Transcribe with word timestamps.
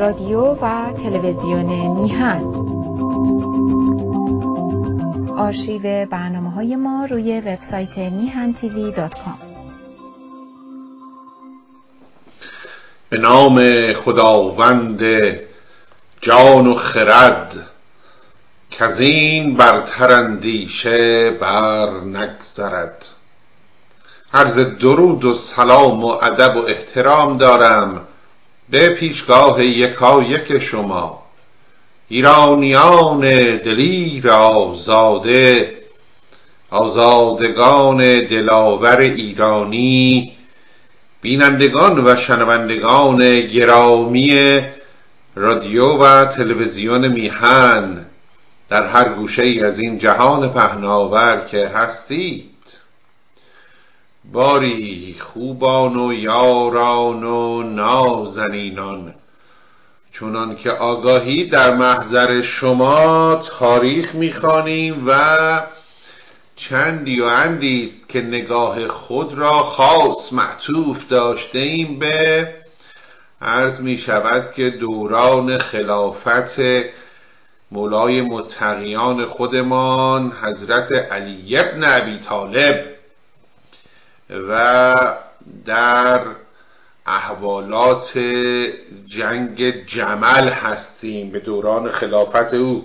رادیو 0.00 0.40
و 0.40 0.92
تلویزیون 0.92 1.66
میهن. 2.00 2.44
آرشیو 5.38 6.06
برنامه 6.06 6.50
های 6.50 6.76
ما 6.76 7.04
روی 7.10 7.40
وبسایت 7.40 7.98
میهن 7.98 8.54
تیوی 8.60 8.92
دات 8.92 9.14
کام 9.14 9.38
به 13.10 13.18
نام 13.18 13.92
خداوند 13.92 15.00
جان 16.20 16.66
و 16.66 16.74
خرد 16.74 17.66
که 18.70 18.84
از 18.84 19.00
اندیشه 20.00 21.30
بر 21.30 21.90
نگذرد. 22.00 23.04
عرض 24.34 24.58
درود 24.58 25.24
و 25.24 25.34
سلام 25.34 26.04
و 26.04 26.08
ادب 26.08 26.56
و 26.56 26.66
احترام 26.66 27.36
دارم 27.36 28.06
به 28.70 28.94
پیشگاه 28.94 29.64
یکایک 29.64 30.58
شما. 30.58 31.22
ایرانیان 32.08 33.20
دلیر 33.56 34.30
آزاده 34.30 35.72
آزادگان 36.70 37.96
دلاور 38.20 39.00
ایرانی 39.00 40.32
بینندگان 41.22 42.06
و 42.06 42.16
شنوندگان 42.16 43.40
گرامی 43.40 44.60
رادیو 45.34 45.86
و 45.86 46.24
تلویزیون 46.24 47.08
میهن 47.08 48.06
در 48.68 48.86
هر 48.86 49.08
گوشه 49.08 49.42
ای 49.42 49.60
از 49.60 49.78
این 49.78 49.98
جهان 49.98 50.52
پهناور 50.52 51.46
که 51.50 51.68
هستید 51.68 52.49
باری 54.32 55.16
خوبان 55.18 55.96
و 55.96 56.12
یاران 56.12 57.24
و 57.24 57.62
نازنینان. 57.62 59.14
چونان 60.12 60.56
که 60.56 60.70
آگاهی 60.70 61.44
در 61.44 61.74
محضر 61.74 62.42
شما 62.42 63.42
تاریخ 63.58 64.14
می‌خوانیم 64.14 65.04
و 65.06 65.60
چندی 66.56 67.20
و 67.20 67.24
اندی 67.24 67.84
است 67.84 68.08
که 68.08 68.20
نگاه 68.20 68.88
خود 68.88 69.34
را 69.34 69.62
خاص 69.62 70.32
معطوف 70.32 71.08
داشته 71.08 71.58
ایم 71.58 71.98
به 71.98 72.48
عرض 73.42 73.80
می 73.80 73.98
شود 73.98 74.52
که 74.56 74.70
دوران 74.70 75.58
خلافت 75.58 76.60
مولای 77.72 78.20
متقیان 78.22 79.24
خودمان 79.24 80.32
حضرت 80.42 80.92
علی 80.92 81.56
ابن 81.56 81.84
ابی 81.84 82.18
طالب 82.18 82.99
و 84.48 85.16
در 85.66 86.20
احوالات 87.06 88.18
جنگ 89.06 89.86
جمل 89.86 90.48
هستیم 90.48 91.30
به 91.30 91.40
دوران 91.40 91.90
خلافت 91.90 92.54
او. 92.54 92.84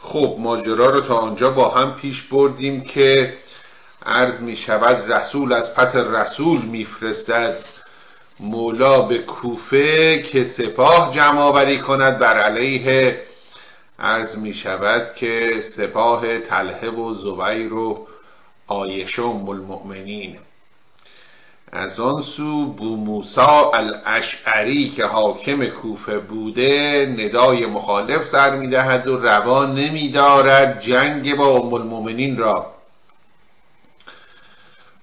خب 0.00 0.36
ماجرا 0.38 0.90
رو 0.90 1.00
تا 1.00 1.16
آنجا 1.16 1.50
با 1.50 1.68
هم 1.68 1.94
پیش 1.94 2.22
بردیم 2.22 2.80
که 2.80 3.34
عرض 4.06 4.40
می 4.40 4.56
شود 4.56 5.12
رسول 5.12 5.52
از 5.52 5.74
پس 5.74 5.96
رسول 5.96 6.62
میفرستد 6.62 7.56
مولا 8.40 9.02
به 9.02 9.18
کوفه 9.18 10.22
که 10.22 10.44
سپاه 10.44 11.14
جمع 11.14 11.38
آوری 11.40 11.80
کند 11.80 12.18
بر 12.18 12.38
علیه 12.38 13.20
عرض 13.98 14.36
می 14.36 14.54
شود 14.54 15.14
که 15.14 15.62
سپاه 15.76 16.38
تله 16.38 16.90
و 16.90 17.14
زبیر 17.14 17.74
و 17.74 18.06
آیشه 18.66 19.22
المؤمنین. 19.22 20.36
از 21.72 22.00
آن 22.00 22.22
سو 22.22 22.72
بو 22.72 22.96
موسا 22.96 23.70
الاشعری 23.74 24.90
که 24.90 25.04
حاکم 25.04 25.66
کوفه 25.66 26.18
بوده 26.18 27.14
ندای 27.18 27.66
مخالف 27.66 28.26
سر 28.26 28.56
می‌دهد 28.56 29.08
و 29.08 29.16
روا 29.16 29.66
نمیدارد 29.66 30.80
جنگ 30.80 31.36
با 31.36 31.48
ام 31.48 31.74
المؤمنین 31.74 32.38
را. 32.38 32.66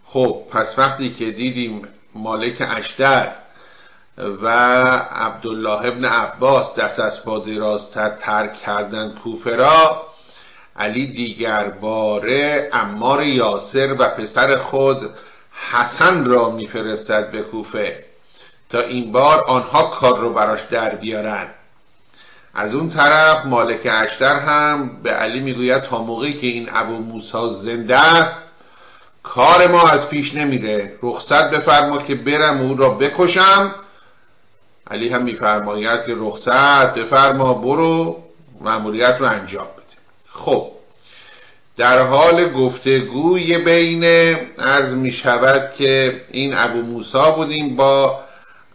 خب 0.05 0.37
پس 0.51 0.75
وقتی 0.77 1.13
که 1.13 1.31
دیدیم 1.31 1.81
مالک 2.15 2.67
اشتر 2.69 3.31
و 4.17 4.47
عبدالله 5.11 5.85
ابن 5.85 6.05
عباس 6.05 6.75
دست 6.75 6.99
از 6.99 7.25
پا 7.25 7.39
درازتر 7.39 8.09
ترک 8.09 8.53
کردن 8.53 9.15
کوفه 9.23 9.55
را 9.55 10.01
علی 10.75 11.07
دیگر 11.07 11.69
باره 11.69 12.69
امار 12.73 13.23
یاسر 13.23 13.95
و 13.99 14.09
پسر 14.09 14.57
خود 14.57 15.01
حسن 15.71 16.25
را 16.25 16.49
میفرستد 16.49 17.31
به 17.31 17.41
کوفه 17.41 18.05
تا 18.69 18.81
این 18.81 19.11
بار 19.11 19.43
آنها 19.43 19.89
کار 19.89 20.19
رو 20.19 20.33
براش 20.33 20.61
در 20.71 20.95
بیارن. 20.95 21.47
از 22.53 22.75
اون 22.75 22.89
طرف 22.89 23.45
مالک 23.45 23.87
اشتر 23.91 24.39
هم 24.39 24.89
به 25.03 25.11
علی 25.11 25.39
می‌گوید 25.39 25.83
تا 25.83 26.01
موقعی 26.01 26.33
که 26.33 26.47
این 26.47 26.69
ابو 26.71 26.97
موسا 26.97 27.49
زنده 27.49 27.97
است 27.97 28.41
کار 29.23 29.67
ما 29.67 29.89
از 29.89 30.09
پیش 30.09 30.33
نمیره. 30.33 30.93
رخصت 31.03 31.51
بفرما 31.51 32.01
که 32.01 32.15
برم 32.15 32.61
او 32.61 32.77
را 32.77 32.89
بکشم. 32.89 33.75
علی 34.91 35.09
هم 35.09 35.23
میفرماید 35.23 36.05
که 36.05 36.15
رخصت 36.17 36.95
بفرما 36.95 37.53
برو 37.53 38.23
معمولیت 38.61 39.15
رو 39.19 39.25
انجام 39.25 39.67
بده. 39.67 39.97
خب 40.29 40.71
در 41.77 42.01
حال 42.01 42.53
گفتگوی 42.53 43.57
بین 43.57 44.03
عرض 44.59 44.93
می 44.93 45.11
شود 45.11 45.73
که 45.77 46.21
این 46.31 46.53
ابو 46.57 46.81
موسا 46.81 47.31
بودیم 47.31 47.75
با 47.75 48.19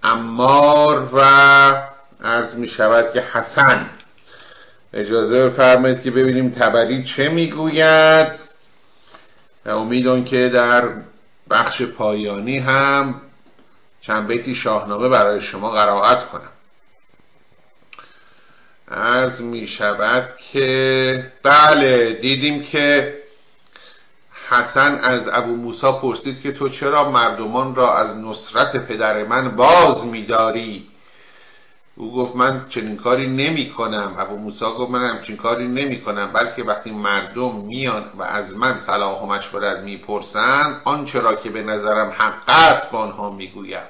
امار 0.03 1.09
و 1.13 1.21
عرض 2.25 2.55
می 2.55 2.69
شود 2.69 3.13
که 3.13 3.21
حسن. 3.21 3.91
اجازه 4.93 5.49
بفرمایید 5.49 6.03
که 6.03 6.11
ببینیم 6.11 6.51
تبری 6.51 7.05
چه 7.05 7.29
می‌گوید 7.29 8.29
امیدون 9.67 10.25
که 10.25 10.49
در 10.49 10.89
بخش 11.51 11.83
پایانی 11.83 12.59
هم 12.59 13.21
چند 14.01 14.27
بیتی 14.27 14.55
شاهنامه 14.55 15.09
برای 15.09 15.41
شما 15.41 15.71
قرائت 15.71 16.29
کنم. 16.29 16.51
عرض 18.91 19.41
می 19.41 19.67
شود 19.67 20.29
که 20.53 21.25
بله 21.43 22.13
دیدیم 22.13 22.63
که 22.63 23.15
حسن 24.49 24.95
از 25.03 25.29
ابو 25.33 25.57
موسا 25.57 25.93
پرسید 25.93 26.41
که 26.41 26.53
تو 26.53 26.69
چرا 26.69 27.11
مردمان 27.11 27.75
را 27.75 27.97
از 27.97 28.17
نصرت 28.17 28.77
پدر 28.77 29.25
من 29.25 29.57
باز 29.57 30.07
میداری 30.07 30.87
او 31.97 32.13
گفت 32.13 32.37
من 32.37 32.67
چنین 32.69 32.97
کاری 32.97 33.27
نمی 33.27 33.71
کنم. 33.71 34.15
ابو 34.19 34.37
موسا 34.37 34.75
گفت 34.75 34.91
من 34.91 35.09
همچین 35.09 35.37
کاری 35.37 35.69
نمی 35.69 36.01
کنم 36.01 36.31
بلکه 36.33 36.63
وقتی 36.63 36.91
مردم 36.91 37.55
میان 37.55 38.05
و 38.19 38.23
از 38.23 38.57
من 38.57 38.79
صلاح 38.79 39.23
و 39.23 39.27
مشورت 39.27 39.79
می‌پرسند 39.79 40.81
آنچه 40.85 41.21
را 41.21 41.35
که 41.35 41.51
به 41.51 41.63
نظرم 41.63 42.13
حق 42.19 42.43
است 42.49 42.91
با 42.91 42.99
آنها 42.99 43.31
می‌گویم 43.31 43.83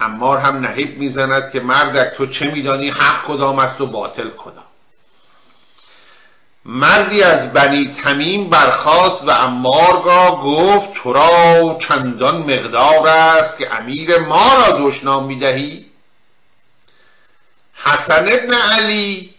امار 0.00 0.38
هم 0.38 0.66
نهیب 0.66 0.98
می‌زند 0.98 1.50
که 1.52 1.60
مردک 1.60 2.16
تو 2.16 2.26
چه 2.26 2.50
میدانی 2.50 2.90
حق 2.90 3.26
کدام 3.26 3.58
است 3.58 3.80
و 3.80 3.86
باطل 3.86 4.28
کدام. 4.38 4.64
مردی 6.64 7.22
از 7.22 7.52
بنی 7.52 7.94
تمیم 8.02 8.50
برخاست 8.50 9.24
و 9.26 9.30
امارگاه 9.30 10.42
گفت 10.42 10.92
تو 10.94 11.12
را 11.12 11.76
چندان 11.88 12.36
مقدار 12.36 13.08
است 13.08 13.58
که 13.58 13.74
امیر 13.74 14.18
ما 14.18 14.54
را 14.54 14.88
دشنام 14.88 15.24
می‌دهی. 15.24 15.86
حسن 17.74 18.28
ابن 18.28 18.54
علی 18.54 19.30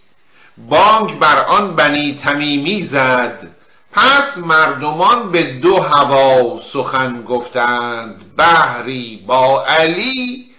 بانک 0.68 1.18
بر 1.18 1.44
آن 1.44 1.76
بنی 1.76 2.18
تمیمی 2.22 2.82
زد. 2.82 3.48
پس 3.92 4.38
مردمان 4.38 5.32
به 5.32 5.42
دو 5.42 5.80
هوا 5.80 6.58
سخن 6.72 7.22
گفتند. 7.22 8.36
بحری 8.36 9.24
با 9.26 9.64
علی 9.64 10.49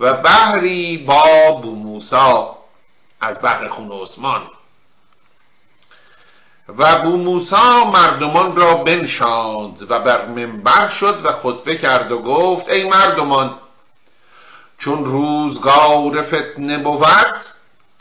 و 0.00 0.12
بحری 0.12 0.96
با 0.96 1.52
بو 1.52 1.74
موسا 1.74 2.56
از 3.20 3.42
بحر 3.42 3.68
خون 3.68 3.92
عثمان. 3.92 4.42
و 6.78 7.02
بو 7.02 7.16
موسا 7.16 7.84
مردمان 7.84 8.56
را 8.56 8.74
بنشاند 8.74 9.90
و 9.90 9.98
بر 9.98 10.26
منبر 10.26 10.88
شد 10.88 11.20
و 11.24 11.32
خطبه 11.32 11.76
کرد 11.76 12.12
و 12.12 12.22
گفت 12.22 12.68
ای 12.68 12.88
مردمان 12.88 13.54
چون 14.78 15.04
روزگار 15.04 16.22
فتنه 16.22 16.78
بود 16.78 17.44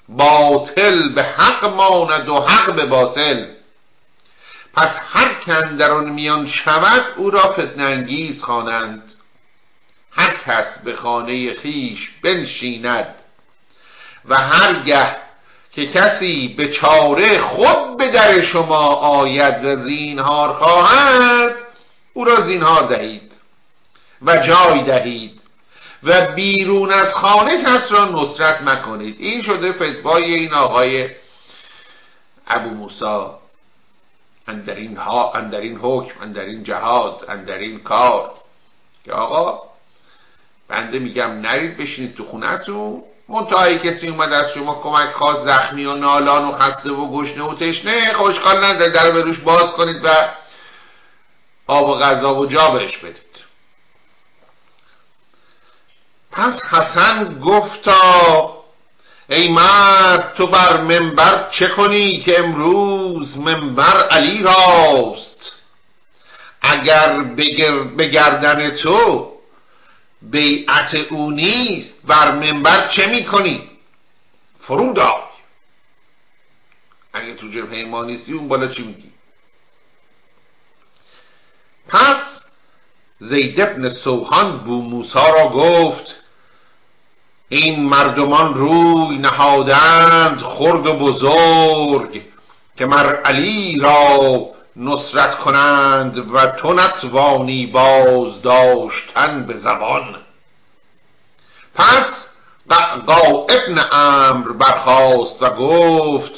باطل 0.09 1.09
به 1.09 1.23
حق 1.23 1.65
ماند 1.65 2.29
و 2.29 2.41
حق 2.41 2.75
به 2.75 2.85
باطل. 2.85 3.45
پس 4.73 4.95
هر 5.09 5.33
کندرون 5.33 6.09
میان 6.09 6.45
شود 6.45 7.05
او 7.17 7.29
را 7.29 7.51
فتنه 7.51 7.83
انگیز 7.83 8.43
خوانند. 8.43 9.03
هر 10.19 10.37
کس 10.45 10.79
به 10.83 10.95
خانه 10.95 11.53
خیش 11.53 12.09
بنشیند 12.23 13.15
و 14.25 14.35
هرگه 14.35 15.15
که 15.71 15.87
کسی 15.87 16.47
به 16.57 16.69
چاره 16.69 17.39
خود 17.39 17.97
به 17.97 18.09
در 18.09 18.41
شما 18.41 18.87
آید 18.95 19.65
و 19.65 19.75
زینهار 19.75 20.53
خواهد 20.53 21.55
او 22.13 22.25
را 22.25 22.39
زینهار 22.41 22.87
دهید 22.87 23.31
و 24.21 24.37
جای 24.37 24.83
دهید 24.83 25.39
و 26.03 26.31
بیرون 26.31 26.91
از 26.91 27.13
خانه 27.13 27.63
کس 27.63 27.91
را 27.91 28.05
نصرت 28.05 28.61
مکنید. 28.61 29.15
این 29.19 29.43
شده 29.43 29.71
فتوای 29.71 30.33
این 30.33 30.53
آقای 30.53 31.09
ابو 32.47 32.69
موسا 32.69 33.39
اندر 34.47 34.75
این, 34.75 34.97
ها 34.97 35.33
اندر 35.33 35.59
این 35.59 35.77
حکم 35.81 36.21
اندر 36.21 36.43
این 36.43 36.63
جهاد 36.63 37.25
اندر 37.29 37.57
این 37.57 37.79
کار. 37.79 38.31
که 39.05 39.11
آقا 39.11 39.68
بنده 40.69 40.99
میگم 40.99 41.31
نرید 41.31 41.77
بشینید 41.77 42.15
تو 42.15 42.25
خونتون 42.25 43.03
منتهایی 43.29 43.79
کسی 43.79 44.07
اومد 44.07 44.33
از 44.33 44.53
شما 44.53 44.81
کمک 44.83 45.11
خواست 45.11 45.45
زخمی 45.45 45.85
و 45.85 45.95
نالان 45.95 46.45
و 46.45 46.51
خسته 46.51 46.91
و 46.91 47.11
گشنه 47.11 47.43
و 47.43 47.55
تشنه. 47.55 48.13
خوشحال 48.13 48.63
نداره 48.63 48.91
در 48.91 49.11
به 49.11 49.21
روش 49.21 49.39
باز 49.39 49.71
کنید 49.71 50.05
و 50.05 50.09
آب 51.67 51.89
و 51.89 51.93
غذا 51.93 52.35
و 52.35 52.45
جا 52.45 52.69
بهش 52.69 52.97
بدید. 52.97 53.15
پس 56.31 56.61
حسن 56.71 57.39
گفتا 57.39 58.53
ای 59.29 59.47
مرد 59.47 60.33
تو 60.37 60.47
بر 60.47 60.81
منبر 60.81 61.49
چه 61.51 61.67
کنی 61.67 62.19
که 62.19 62.39
امروز 62.39 63.37
منبر 63.37 64.07
علی 64.07 64.43
راست؟ 64.43 65.55
اگر 66.61 67.19
به 67.97 68.07
گردن 68.07 68.69
تو 68.69 69.31
بیعت 70.21 70.95
او 70.95 71.31
نیست. 71.31 71.93
بر 72.07 72.31
منبر 72.31 72.87
چه 72.87 73.07
می‌کنی؟ 73.07 73.69
فرود 74.59 74.99
آی. 74.99 75.21
اگه 77.13 77.33
تو 77.33 77.47
جبهه 77.47 77.85
ما 77.85 78.03
نیستی 78.03 78.33
اون 78.33 78.47
بالا 78.47 78.67
چی 78.67 78.83
میگی؟ 78.83 79.11
پس 81.87 82.41
زید 83.19 83.61
ابن 83.61 83.89
سوحان 83.89 84.57
بو 84.57 84.81
موسا 84.81 85.29
را 85.29 85.49
گفت 85.49 86.15
این 87.49 87.83
مردمان 87.83 88.53
روی 88.53 89.17
نهادند 89.17 90.41
خرد 90.41 90.85
و 90.85 90.93
بزرگ 90.93 92.21
که 92.77 92.85
مر 92.85 93.15
علی 93.15 93.79
را 93.79 94.49
نصرت 94.79 95.35
کنند 95.35 96.33
و 96.33 96.47
تو 96.47 96.73
نتوانی 96.73 97.65
باز 97.65 98.41
داشتن 98.41 99.45
به 99.47 99.53
زبان. 99.53 100.15
پس 101.75 102.25
قعقا 102.69 103.45
ابن 103.49 103.85
امر 103.91 104.51
برخاست 104.51 105.41
و 105.41 105.49
گفت 105.49 106.31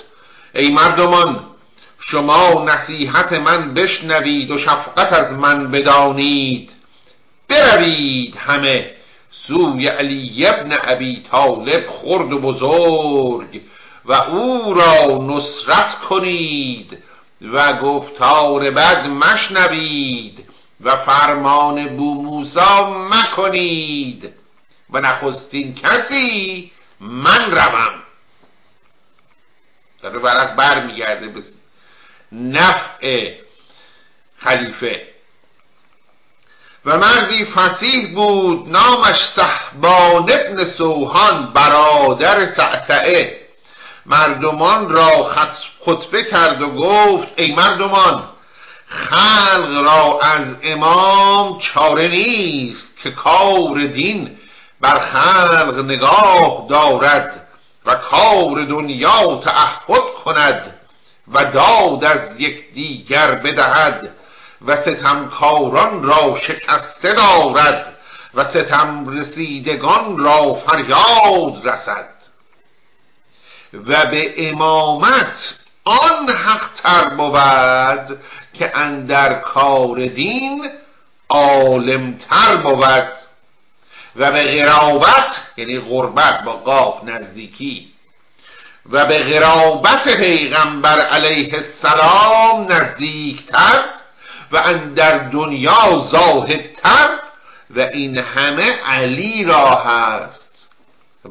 ای 0.55 0.71
مردمان 0.71 1.39
شما 1.99 2.63
نصیحت 2.63 3.33
من 3.33 3.73
بشنوید 3.73 4.51
و 4.51 4.57
شفقت 4.57 5.13
از 5.13 5.33
من 5.33 5.71
بدانید. 5.71 6.71
بروید 7.49 8.35
همه. 8.35 8.91
سوی 9.31 9.87
علی 9.87 10.47
ابن 10.47 10.77
ابی 10.83 11.23
طالب 11.31 11.83
خرد 11.87 12.33
و 12.33 12.39
بزرگ 12.39 13.61
و 14.05 14.13
او 14.13 14.73
را 14.73 15.17
نصرت 15.27 15.99
کنید. 16.09 16.97
و 17.41 17.73
گفتار 17.73 18.71
بد 18.71 19.07
مشنوید 19.07 20.45
و 20.81 20.97
فرمان 20.97 21.97
بو 21.97 22.21
موسا 22.21 22.89
مکنید 22.89 24.33
و 24.89 25.01
نخستین 25.01 25.75
کسی 25.75 26.71
من 26.99 27.51
روم. 27.51 27.93
داره 30.01 30.19
ورق 30.19 30.55
بر 30.55 30.85
میگرده 30.85 31.27
به 31.27 31.41
نفع 32.31 33.33
خلیفه. 34.37 35.07
و 36.85 36.97
مردی 36.97 37.45
فسیح 37.45 38.13
بود 38.13 38.69
نامش 38.69 39.17
صحبان 39.35 40.31
ابن 40.31 40.65
سوهان 40.65 41.53
برادر 41.53 42.53
سعسعه. 42.53 43.41
مردمان 44.05 44.89
را 44.89 45.29
خطبه 45.85 46.23
کرد 46.23 46.61
و 46.61 46.69
گفت 46.69 47.27
ای 47.35 47.55
مردمان 47.55 48.23
خلق 48.87 49.81
را 49.83 50.19
از 50.21 50.55
امام 50.63 51.59
چاره 51.59 52.07
نیست 52.07 52.97
که 53.03 53.11
کار 53.11 53.85
دین 53.85 54.37
بر 54.81 54.99
خلق 54.99 55.85
نگاه 55.85 56.65
دارد 56.69 57.47
و 57.85 57.95
کار 57.95 58.65
دنیا 58.65 59.41
تعهد 59.43 60.13
کند 60.25 60.73
و 61.33 61.45
داد 61.45 62.03
از 62.03 62.39
یک 62.39 62.73
دیگر 62.73 63.31
بدهد 63.31 64.09
و 64.65 64.75
ستمکاران 64.75 66.03
را 66.03 66.35
شکسته 66.35 67.13
دارد 67.13 67.97
و 68.33 68.43
ستم 68.43 69.17
رسیدگان 69.17 70.17
را 70.17 70.53
فریاد 70.53 71.67
رسد. 71.67 72.09
و 73.73 74.05
به 74.05 74.49
امامت 74.49 75.60
آن 75.85 76.29
حق 76.29 76.73
تر 76.83 77.09
بود 77.09 78.19
که 78.53 78.77
اندر 78.77 79.33
کار 79.33 80.05
دین 80.05 80.69
عالمتر 81.29 82.55
بود 82.55 83.11
و 84.15 84.31
به 84.31 84.43
غرابت 84.43 85.41
یعنی 85.57 85.79
غربت 85.79 86.43
با 86.43 86.53
قاف 86.53 87.03
نزدیکی 87.03 87.91
و 88.89 89.05
به 89.05 89.23
غرابت 89.23 90.17
پیغمبر 90.17 90.99
علیه 90.99 91.53
السلام 91.53 92.71
نزدیکتر 92.71 93.83
و 94.51 94.57
اندر 94.57 95.17
دنیا 95.17 95.99
زاهدتر 96.11 97.09
و 97.75 97.79
این 97.79 98.17
همه 98.17 98.71
علی 98.71 99.43
را 99.43 99.75
هست 99.75 100.69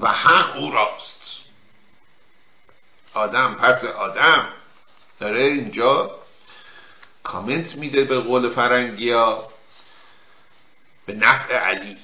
و 0.01 0.09
حق 0.09 0.57
او 0.57 0.71
راست. 0.71 1.20
آدم 3.15 3.55
پس 3.55 3.85
آدم 3.85 4.49
داره 5.21 5.43
اینجا 5.43 6.11
کامنت 7.25 7.77
میده 7.77 8.05
به 8.05 8.21
قول 8.21 8.51
فرنگی 8.51 9.11
ها 9.11 9.45
به 11.07 11.13
نفع 11.15 11.55
علی. 11.55 11.97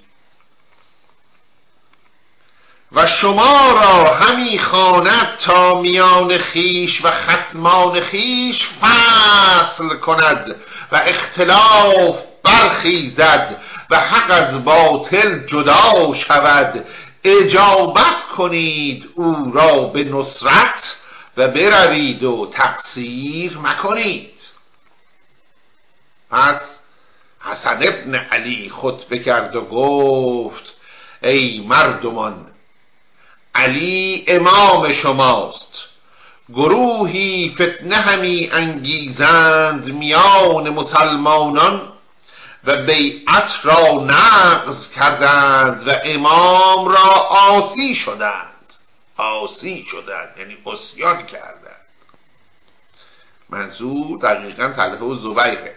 و 2.92 3.06
شما 3.06 3.72
را 3.72 4.14
همی 4.14 4.58
خواند 4.58 5.38
تا 5.44 5.80
میان 5.80 6.38
خیش 6.38 7.04
و 7.04 7.10
خسمان 7.10 8.00
خیش 8.00 8.68
فصل 8.80 9.96
کند 9.96 10.56
و 10.92 10.96
اختلاف 10.96 12.16
برخیزد 12.44 13.56
و 13.90 14.00
حق 14.00 14.30
از 14.30 14.64
باطل 14.64 15.46
جدا 15.46 16.14
شود. 16.14 16.86
اجابت 17.24 18.22
کنید 18.36 19.10
او 19.14 19.52
را 19.54 19.76
به 19.76 20.04
نصرت 20.04 20.96
و 21.36 21.48
بروید 21.48 22.22
و 22.22 22.50
تقصیر 22.52 23.58
مکنید. 23.58 24.34
پس 26.30 26.60
حسن 27.40 27.78
ابن 27.82 28.14
علی 28.14 28.72
خطبه 28.76 29.18
کرد 29.18 29.56
و 29.56 29.60
گفت 29.60 30.64
ای 31.22 31.64
مردمان 31.68 32.46
علی 33.54 34.24
امام 34.28 34.92
شماست. 34.92 35.72
گروهی 36.54 37.54
فتنه 37.54 37.96
همی 37.96 38.48
انگیزند 38.52 39.88
میان 39.88 40.70
مسلمانان 40.70 41.92
و 42.64 42.76
بیعت 42.76 43.50
را 43.62 44.04
نقض 44.04 44.90
کردند 44.96 45.88
و 45.88 45.92
امام 46.04 46.88
را 46.88 47.10
آسی 47.30 47.94
شدند. 47.94 48.55
آسی 49.16 49.84
شدند 49.90 50.28
یعنی 50.38 50.56
اسیان 50.66 51.26
کردند 51.26 51.86
منظور 53.50 54.18
دقیقا 54.18 54.68
تلفه 54.68 55.04
و 55.04 55.14
زبیره. 55.14 55.76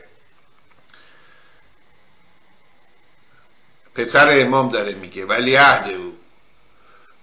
پسر 3.96 4.42
امام 4.42 4.72
داره 4.72 4.94
میگه 4.94 5.26
ولی 5.26 5.56
عهد 5.56 5.94
او. 5.94 6.14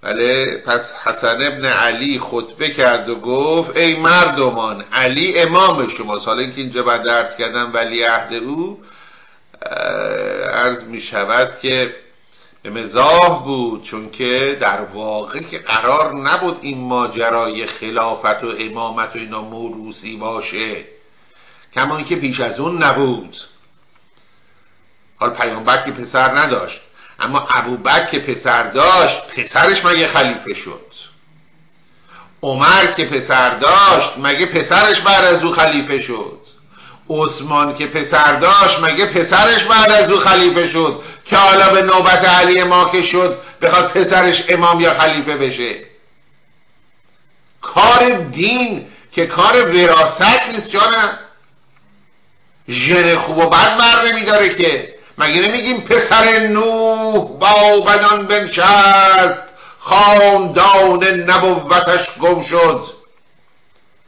بله 0.03 0.57
پس 0.57 0.93
حسن 1.05 1.47
ابن 1.47 1.65
علی 1.65 2.19
خطبه 2.19 2.71
کرد 2.71 3.09
و 3.09 3.21
گفت 3.21 3.77
ای 3.77 3.97
مردمان 3.97 4.85
علی 4.93 5.41
امام 5.41 5.89
شما. 5.89 6.19
سال 6.19 6.39
اینکه 6.39 6.61
اینجا 6.61 6.83
بعد 6.83 7.03
درس 7.03 7.37
کردم 7.37 7.75
ولی 7.75 8.03
عهد 8.03 8.35
او 8.35 8.83
عرض 10.53 10.85
می 10.85 11.01
شود 11.01 11.59
که 11.63 11.95
مزاح 12.71 13.45
بود 13.45 13.83
چون 13.83 14.11
که 14.11 14.59
در 14.61 14.81
واقع 14.81 15.41
که 15.41 15.59
قرار 15.59 16.15
نبود 16.15 16.59
این 16.61 16.79
ماجرای 16.79 17.67
خلافت 17.67 18.45
و 18.45 18.55
امامت 18.59 19.17
و 19.17 19.19
اینا 19.19 19.43
موروسی 19.43 20.17
باشه. 20.17 20.85
کما 21.75 22.03
که 22.03 22.17
پیش 22.17 22.41
از 22.41 22.61
اون 22.61 22.83
نبود. 22.83 23.37
حال 25.19 25.31
پیامبر 25.31 25.85
که 25.85 25.91
پسر 25.91 26.39
نداشت 26.39 26.81
اما 27.19 27.47
ابوبکر 27.51 28.11
که 28.11 28.19
پسر 28.19 28.71
داشت 28.71 29.29
پسرش 29.37 29.85
مگه 29.85 30.09
خلیفه 30.09 30.55
شد؟ 30.55 30.93
عمر 32.43 32.93
که 32.97 33.05
پسر 33.05 33.59
داشت 33.59 34.19
مگه 34.19 34.47
پسرش 34.47 35.01
بعد 35.01 35.25
از 35.25 35.45
او 35.45 35.53
خلیفه 35.53 36.01
شد؟ 36.01 36.41
عثمان 37.11 37.75
که 37.75 37.87
پسر 37.87 38.33
داشت 38.33 38.81
مگه 38.81 39.07
پسرش 39.07 39.65
بعد 39.65 39.91
از 39.91 40.11
او 40.11 40.19
خلیفه 40.19 40.69
شد؟ 40.69 41.03
که 41.27 41.37
حالا 41.37 41.75
به 41.75 41.83
نوبت 41.83 42.25
علی 42.25 42.63
ما 42.63 42.91
که 42.91 43.03
شد 43.03 43.39
بخواد 43.63 43.93
پسرش 43.93 44.45
امام 44.49 44.81
یا 44.81 44.95
خلیفه 44.95 45.37
بشه؟ 45.37 45.75
کار 47.63 48.13
دین 48.13 48.87
که 49.13 49.27
کار 49.27 49.71
وراست 49.71 50.23
نیست 50.23 50.71
جانم 50.71 51.19
ژن 52.69 53.17
خوب 53.17 53.39
و 53.39 53.49
بد 53.49 53.77
بر 53.79 54.05
نمیداره 54.05 54.55
که. 54.55 54.95
مگه 55.19 55.41
نمیگیم 55.41 55.81
پسر 55.81 56.39
نوح 56.39 57.39
با 57.39 57.81
بدان 57.81 58.27
بنشست 58.27 59.43
خاندان 59.79 61.05
نبوتش 61.05 62.19
گم 62.21 62.43
شد؟ 62.43 62.87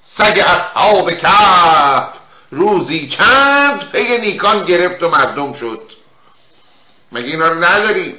سگ 0.04 0.44
اصحاب 0.46 1.10
کف 1.10 2.17
روزی 2.50 3.08
چند 3.08 3.92
پی 3.92 4.18
نیکان 4.18 4.64
گرفت 4.64 5.02
و 5.02 5.08
مردم 5.08 5.52
شد. 5.52 5.82
مگه 7.12 7.26
اینا 7.26 7.48
رو 7.48 7.64
نداریم 7.64 8.16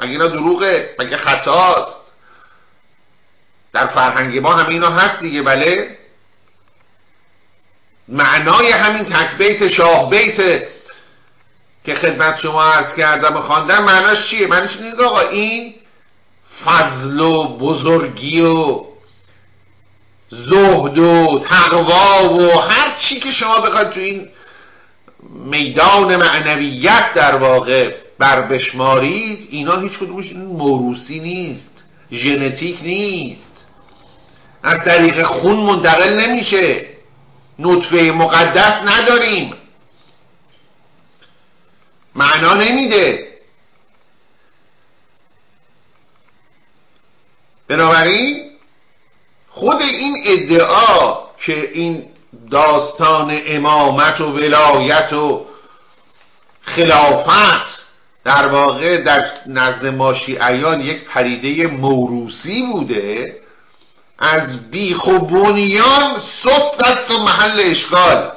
مگه 0.00 0.10
اینا 0.10 0.28
دروغه؟ 0.28 0.94
مگه 0.98 1.16
خطاست؟ 1.16 2.12
در 3.72 3.86
فرهنگ 3.86 4.38
ما 4.38 4.54
همه 4.54 4.68
اینا 4.68 4.90
هست 4.90 5.20
دیگه 5.20 5.42
بله؟ 5.42 5.98
معنای 8.08 8.72
همین 8.72 9.04
تکبیت 9.04 9.68
شاه 9.68 10.10
بیت 10.10 10.68
که 11.84 11.94
خدمت 11.94 12.38
شما 12.38 12.64
عرض 12.64 12.94
کردم 12.94 13.36
و 13.36 13.40
خواندم 13.40 13.84
معناش 13.84 14.30
چیه؟ 14.30 14.46
معناش 14.46 14.76
اینه 14.76 15.02
آقا 15.02 15.20
این 15.20 15.74
فضل 16.64 17.20
و 17.20 17.58
بزرگی 17.58 18.40
و 18.40 18.84
زهد 20.32 20.98
و 20.98 21.40
تقوا 21.44 22.34
و 22.34 22.60
هر 22.60 22.96
چی 22.98 23.20
که 23.20 23.32
شما 23.32 23.60
بخواید 23.60 23.90
تو 23.90 24.00
این 24.00 24.28
میدان 25.44 26.16
معنویت 26.16 27.14
در 27.14 27.34
واقع 27.34 27.94
بر 28.18 28.42
بشمارید 28.42 29.48
اینا 29.50 29.76
هیچ 29.76 29.92
کدومش 29.92 30.32
موروسی 30.32 31.20
نیست 31.20 31.84
ژنتیک 32.12 32.82
نیست. 32.82 33.66
از 34.62 34.84
طریق 34.84 35.22
خون 35.22 35.56
منتقل 35.56 36.20
نمیشه. 36.20 36.86
نطفه 37.58 37.96
مقدس 37.96 38.80
نداریم. 38.86 39.54
معنا 42.14 42.54
نمیده. 42.54 43.28
بنابراین 47.68 48.51
خود 49.54 49.82
این 49.82 50.16
ادعا 50.24 51.18
که 51.38 51.70
این 51.72 52.06
داستان 52.50 53.40
امامت 53.46 54.20
و 54.20 54.32
ولایت 54.32 55.12
و 55.12 55.46
خلافت 56.62 57.84
در 58.24 58.46
واقع 58.46 59.02
در 59.02 59.30
نزد 59.46 59.86
ماشیعیان 59.86 60.80
یک 60.80 61.04
پریده 61.04 61.66
موروسی 61.66 62.62
بوده 62.72 63.42
از 64.18 64.70
بیخ 64.70 65.06
و 65.06 65.18
بنیان 65.18 66.22
سست 66.42 66.82
است 66.86 67.10
و 67.10 67.18
محل 67.18 67.60
اشکال. 67.60 68.32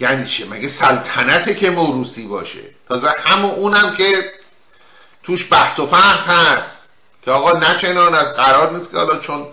یعنی 0.00 0.26
چه 0.26 0.46
مگه 0.46 0.68
سلطنته 0.68 1.54
که 1.54 1.70
موروسی 1.70 2.26
باشه؟ 2.26 2.62
تازه 2.88 3.14
همون 3.24 3.50
اونم 3.50 3.96
که 3.96 4.32
توش 5.22 5.52
بحث 5.52 5.78
و 5.78 5.86
فحص 5.86 6.26
هست. 6.26 6.75
که 7.26 7.32
آقا 7.32 7.52
نچنان 7.58 8.14
از 8.14 8.36
قرار 8.36 8.78
نیست 8.78 8.90
که 8.90 8.96
حالا 8.96 9.18
چون 9.18 9.46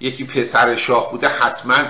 یکی 0.00 0.24
پسر 0.24 0.76
شاه 0.76 1.10
بوده 1.10 1.28
حتما 1.28 1.84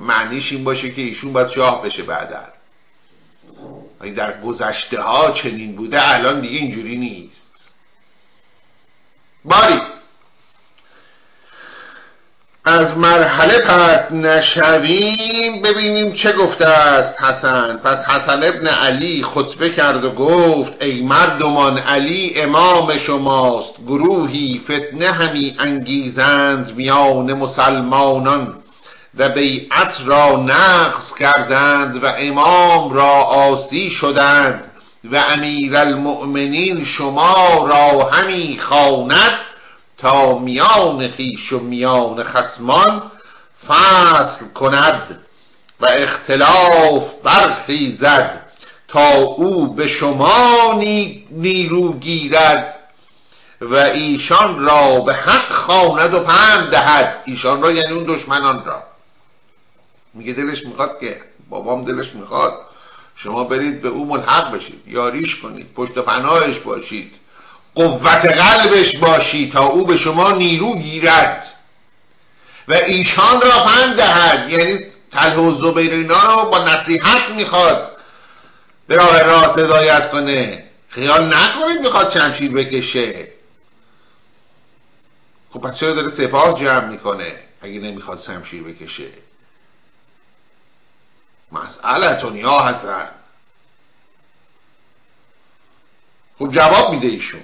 معنیش 0.00 0.52
این 0.52 0.64
باشه 0.64 0.90
که 0.90 1.02
ایشون 1.02 1.32
باید 1.32 1.48
شاه 1.48 1.82
بشه 1.82 2.02
بعدا. 2.02 2.44
در 4.16 4.40
گذشته 4.40 5.00
ها 5.00 5.30
چنین 5.30 5.76
بوده 5.76 6.14
الان 6.14 6.40
دیگه 6.40 6.58
اینجوری 6.58 6.96
نیست. 6.96 7.74
باری. 9.44 9.80
از 12.68 12.98
مرحله 12.98 13.58
پرد 13.58 14.12
نشویم 14.12 15.62
ببینیم 15.64 16.12
چه 16.12 16.32
گفته 16.32 16.66
است 16.66 17.22
حسن. 17.22 17.80
پس 17.84 18.04
حسن 18.08 18.42
ابن 18.42 18.66
علی 18.66 19.22
خطبه 19.34 19.70
کرد 19.70 20.04
و 20.04 20.10
گفت 20.10 20.82
ای 20.82 21.02
مردمان 21.02 21.78
علی 21.78 22.32
امام 22.36 22.98
شماست 22.98 23.74
گروهی 23.86 24.60
فتنه 24.64 25.12
همی 25.12 25.56
انگیزند 25.58 26.76
میان 26.76 27.32
مسلمانان 27.32 28.54
و 29.18 29.28
بیعت 29.28 29.94
را 30.06 30.36
نقص 30.36 31.14
کردند 31.18 32.04
و 32.04 32.06
امام 32.18 32.92
را 32.92 33.12
آسی 33.24 33.90
شدند 33.90 34.64
و 35.12 35.16
امیر 35.16 35.76
المؤمنین 35.76 36.84
شما 36.84 37.66
را 37.68 38.08
همی 38.10 38.58
خواند. 38.60 39.38
تا 39.98 40.38
میان 40.38 41.08
خیش 41.08 41.52
و 41.52 41.58
میان 41.58 42.22
خسمان 42.22 43.10
فصل 43.68 44.48
کند 44.54 45.20
و 45.80 45.86
اختلاف 45.86 47.04
برخیزد 47.24 48.42
تا 48.88 49.16
او 49.16 49.74
به 49.74 49.88
شما 49.88 50.80
نیرو 51.30 51.92
گیرد 51.92 52.76
و 53.60 53.74
ایشان 53.74 54.64
را 54.64 55.00
به 55.00 55.14
حق 55.14 55.52
خواند 55.52 56.14
و 56.14 56.20
پند 56.20 56.70
دهد. 56.70 57.22
ایشان 57.24 57.62
را 57.62 57.72
یعنی 57.72 57.92
اون 57.92 58.04
دشمنان 58.04 58.64
را. 58.64 58.82
میگه 60.14 60.32
دلش 60.32 60.66
می‌خواد 60.66 61.00
که 61.00 61.20
بابام 61.50 61.84
دلش 61.84 62.14
می‌خواد 62.14 62.52
شما 63.16 63.44
برید 63.44 63.82
به 63.82 63.88
او 63.88 64.06
ملحق 64.06 64.54
بشید 64.54 64.82
یاریش 64.86 65.36
کنید 65.36 65.74
پشت 65.74 65.98
پناهش 65.98 66.58
باشید. 66.58 67.12
قوت 67.76 68.26
قلبش 68.26 68.96
باشی 68.96 69.50
تا 69.50 69.66
او 69.66 69.86
به 69.86 69.96
شما 69.96 70.32
نیرو 70.32 70.78
گیرد. 70.78 71.44
و 72.68 72.72
ایشان 72.72 73.40
را 73.40 73.64
پند 73.64 73.96
دهد. 73.96 74.50
یعنی 74.50 74.78
تله 75.12 75.36
و 75.36 75.54
زبیر 75.54 75.92
اینا 75.92 76.42
رو 76.42 76.50
با 76.50 76.64
نصیحت 76.68 77.30
می‌خواد. 77.30 77.96
به 78.88 78.96
راه 78.96 79.22
راست 79.22 79.58
هدایت 79.58 80.10
کنه. 80.10 80.64
خیال 80.88 81.34
نکنید 81.34 81.80
می‌خواد 81.80 82.12
شمشیر 82.12 82.52
بکشه. 82.52 83.28
خب 85.52 85.60
پس 85.60 85.80
چرا 85.80 85.92
داره 85.92 86.08
سپاه 86.08 86.60
جمع 86.60 86.88
می‌کنه؟ 86.88 87.34
اگه 87.62 87.80
نمی‌خواد 87.80 88.22
شمشیر 88.22 88.62
بکشه. 88.62 89.08
مسئلتون 91.52 92.36
یا 92.36 92.58
حسن. 92.58 93.08
خب 96.38 96.50
جواب 96.52 96.90
میده 96.90 97.06
ایشون. 97.06 97.40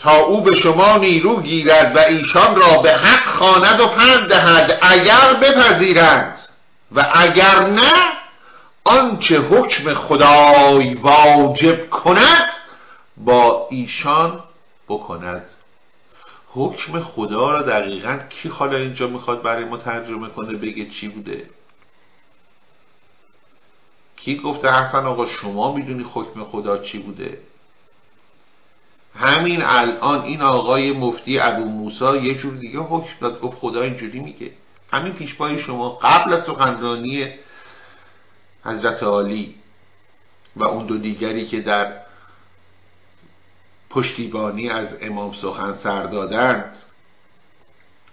تا 0.00 0.16
او 0.16 0.42
به 0.42 0.56
شما 0.56 0.96
نیرو 0.96 1.42
گیرد 1.42 1.96
و 1.96 1.98
ایشان 1.98 2.56
را 2.56 2.82
به 2.82 2.92
حق 2.92 3.36
خواند 3.38 3.80
و 3.80 3.86
پند 3.86 4.28
دهد 4.28 4.78
اگر 4.82 5.34
بپذیرند. 5.34 6.38
و 6.92 7.10
اگر 7.14 7.60
نه 7.60 7.92
آنچه 8.84 9.38
حکم 9.38 9.94
خدای 9.94 10.94
واجب 10.94 11.90
کند 11.90 12.48
با 13.16 13.66
ایشان 13.70 14.42
بکند. 14.88 15.46
حکم 16.52 17.00
خدا 17.00 17.50
را 17.50 17.62
دقیقا 17.62 18.18
کی 18.30 18.48
حالا 18.48 18.76
اینجا 18.76 19.06
می‌خواد 19.06 19.42
برای 19.42 19.64
ما 19.64 19.76
ترجمه 19.76 20.28
کنه 20.28 20.56
بگه 20.56 20.90
چی 20.90 21.08
بوده؟ 21.08 21.44
کی 24.16 24.38
گفته 24.38 24.72
حسن 24.72 25.06
آقا 25.06 25.26
شما 25.26 25.72
می‌دونی 25.72 26.06
حکم 26.14 26.44
خدا 26.44 26.78
چی 26.78 26.98
بوده؟ 26.98 27.38
همین 29.14 29.62
الان 29.62 30.22
این 30.22 30.42
آقای 30.42 30.92
مفتی 30.92 31.38
ابو 31.38 31.64
موسا 31.64 32.16
یه 32.16 32.34
جور 32.34 32.54
دیگه 32.54 32.78
حکم 32.78 33.12
داد 33.20 33.40
گفت 33.40 33.58
خدا 33.58 33.82
اینجوری 33.82 34.20
میگه. 34.20 34.50
همین 34.92 35.12
پیشبای 35.12 35.58
شما 35.58 35.88
قبل 36.02 36.32
از 36.32 36.44
سخنرانی 36.44 37.28
حضرت 38.64 39.02
عالی 39.02 39.54
و 40.56 40.64
اون 40.64 40.86
دو 40.86 40.98
دیگری 40.98 41.46
که 41.46 41.60
در 41.60 41.92
پشتیبانی 43.90 44.68
از 44.68 44.96
امام 45.00 45.32
سخن 45.32 45.74
سر 45.74 46.02
دادند 46.02 46.76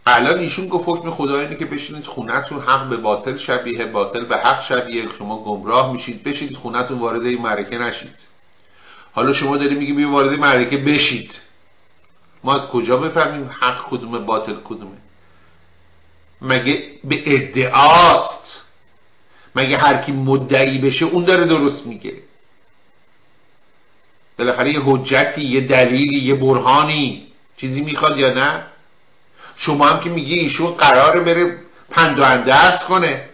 الان 0.06 0.39
ایشون 0.39 0.68
گفت 0.68 0.84
حکم 0.88 1.12
خدا 1.12 1.39
اینه 1.39 1.56
که 1.56 1.66
بشینید 1.66 2.06
خونتون 2.06 2.60
حق 2.60 2.89
به 2.89 2.98
باطل 2.98 3.38
شبیه 3.38 3.86
باطل 3.86 4.25
به 4.25 4.38
حق 4.38 4.63
شبیه 4.63 5.08
شما 5.18 5.44
گمراه 5.44 5.92
میشید 5.92 6.24
بشید 6.24 6.56
خونتون 6.56 7.00
وارد 7.00 7.22
این 7.22 7.42
معرکه 7.42 7.77
نشید. 7.77 8.16
حالا 9.17 9.33
شما 9.33 9.57
داری 9.57 9.75
میگی 9.75 9.93
بیا 9.93 10.09
وارد 10.09 10.39
معرکه 10.39 10.77
بشید. 10.77 11.36
ما 12.43 12.55
از 12.55 12.62
کجا 12.62 12.97
بفهمیم 12.97 13.50
حق 13.59 13.89
کدومه 13.89 14.19
باطل 14.19 14.55
کدومه؟ 14.63 14.97
مگه 16.41 16.83
به 17.03 17.24
ادعاست؟ 17.25 18.65
مگه 19.55 19.77
هر 19.77 19.97
کی 19.97 20.12
مدعی 20.12 20.77
بشه 20.77 21.05
اون 21.05 21.25
داره 21.25 21.45
درست 21.45 21.88
میگه؟ 21.88 22.13
بالاخره 24.39 24.71
یه 24.71 24.81
حجتی 24.86 25.41
یه 25.41 25.62
دلیلی 25.62 26.19
یه 26.19 26.36
برهانی. 26.36 27.27
چیزی 27.57 27.81
می‌خواد 27.81 28.17
یا 28.17 28.33
نه؟ 28.33 28.63
شما 29.55 29.88
هم 29.88 30.00
که 30.00 30.09
میگی 30.09 30.33
ایشون 30.33 30.74
قراره 30.74 31.19
بره 31.19 31.57
پند 31.89 32.19
و 32.19 32.24
اندرز 32.24 32.83
کنه. 32.83 33.29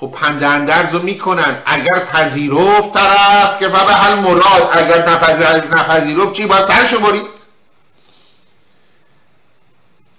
خب 0.00 0.10
پند 0.10 0.44
اندرز 0.44 0.94
رو 0.94 1.02
می‌کنن. 1.02 1.62
اگر 1.66 1.98
پذیرفت 1.98 2.94
طرف 2.94 3.58
که 3.58 3.68
به 3.68 3.78
حل 3.78 4.14
مراد. 4.14 4.70
اگر 4.72 5.08
نپذیرفت 5.08 6.32
چی؟ 6.32 6.46
باید 6.46 6.66
سرشو 6.66 7.00
برید. 7.00 7.22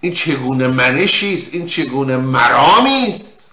این 0.02 0.14
چگونه 0.14 0.68
منشی 0.68 1.34
است؟ 1.34 1.50
این 1.54 1.68
چگونه 1.68 2.18
مرامی 2.18 3.14
است؟ 3.14 3.52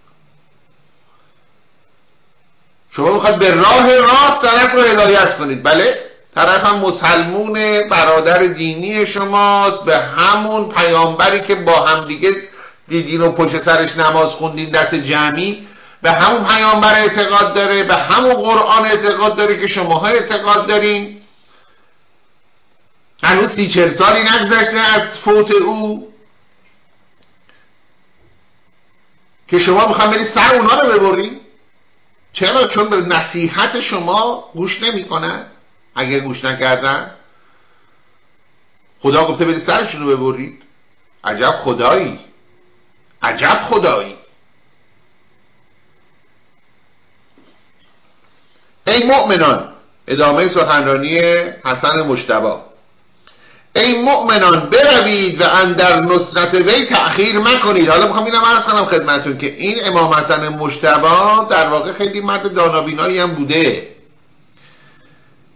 شما 2.90 3.12
می‌خواد 3.12 3.38
به 3.38 3.54
راه 3.54 3.97
راست 3.97 4.42
طرف 4.42 4.75
رو 4.75 4.80
هدایت 4.80 5.38
کنید. 5.38 5.62
بله؟ 5.62 5.94
طرف 6.35 6.64
هم 6.64 6.78
مسلمون 6.78 7.52
برادر 7.90 8.47
دینی 8.47 9.06
شماست. 9.06 9.85
به 9.85 9.99
همون 9.99 10.68
پیامبری 10.68 11.40
که 11.40 11.54
با 11.54 11.87
هم 11.87 12.06
دیگه 12.06 12.30
دیدین 12.88 13.20
و 13.20 13.32
پشت 13.32 13.62
سرش 13.62 13.97
نماز 13.97 14.30
خوندین 14.30 14.70
دست 14.70 14.94
جمعی. 14.94 15.68
به 16.02 16.12
همون 16.12 16.45
پیامبر 16.45 16.95
اعتقاد 16.95 17.55
داره 17.55 17.85
به 17.85 17.95
همون 17.95 18.35
قرآن 18.35 18.85
اعتقاد 18.85 19.37
داره 19.37 19.61
که 19.61 19.69
شماها 19.69 20.07
اعتقاد 20.07 20.67
دارین. 20.67 21.23
هنوز 23.23 23.50
سی 23.52 23.69
چل 23.69 23.90
سالی 23.90 24.21
نگذشته 24.21 24.78
از 24.78 25.19
فوت 25.19 25.50
او. 25.50 26.12
که 29.49 29.59
شما 29.59 29.88
می‌خوام 29.88 30.11
برید 30.11 30.33
سر 30.35 30.55
اونا 30.55 30.81
رو 30.81 30.99
ببرید 30.99 31.40
چرا؟ 32.33 32.69
چون 32.69 32.88
به 32.88 32.97
نصیحت 32.97 33.81
شما 33.81 34.50
گوش 34.55 34.83
نمی‌کنن. 34.83 35.47
اگر 35.95 36.21
گوش 36.21 36.45
نکردن 36.45 37.14
خدا 39.00 39.25
گفته 39.25 39.45
برید 39.45 39.67
سرشون 39.67 40.02
رو 40.02 40.17
ببرید. 40.17 40.62
عجب 41.25 41.50
خدایی. 41.64 42.21
عجب 43.23 43.61
خدایی. 43.71 44.17
ای 48.99 49.07
مؤمنان 49.07 49.64
ادامه 50.09 50.49
سخنرانی 50.49 51.19
حسن 51.64 52.02
مشتبه 52.02 52.52
ای 53.76 54.02
مؤمنان 54.02 54.71
بروید 54.71 55.40
و 55.40 55.45
اندر 55.45 56.00
نصرت 56.00 56.55
وی 56.55 56.85
تأخیر 56.85 57.38
مکنید. 57.38 57.88
حالا 57.88 58.07
می‌خوام 58.07 58.25
اینم 58.25 58.45
عرض 58.45 58.64
کنم 58.64 58.85
خدمتون 58.85 59.38
که 59.38 59.47
این 59.47 59.76
امام 59.85 60.14
حسن 60.14 60.49
مشتبا 60.49 61.47
در 61.50 61.69
واقع 61.69 61.93
خیلی 61.93 62.21
مرد 62.21 62.55
دانابینایی 62.55 63.19
هم 63.19 63.35
بوده. 63.35 63.88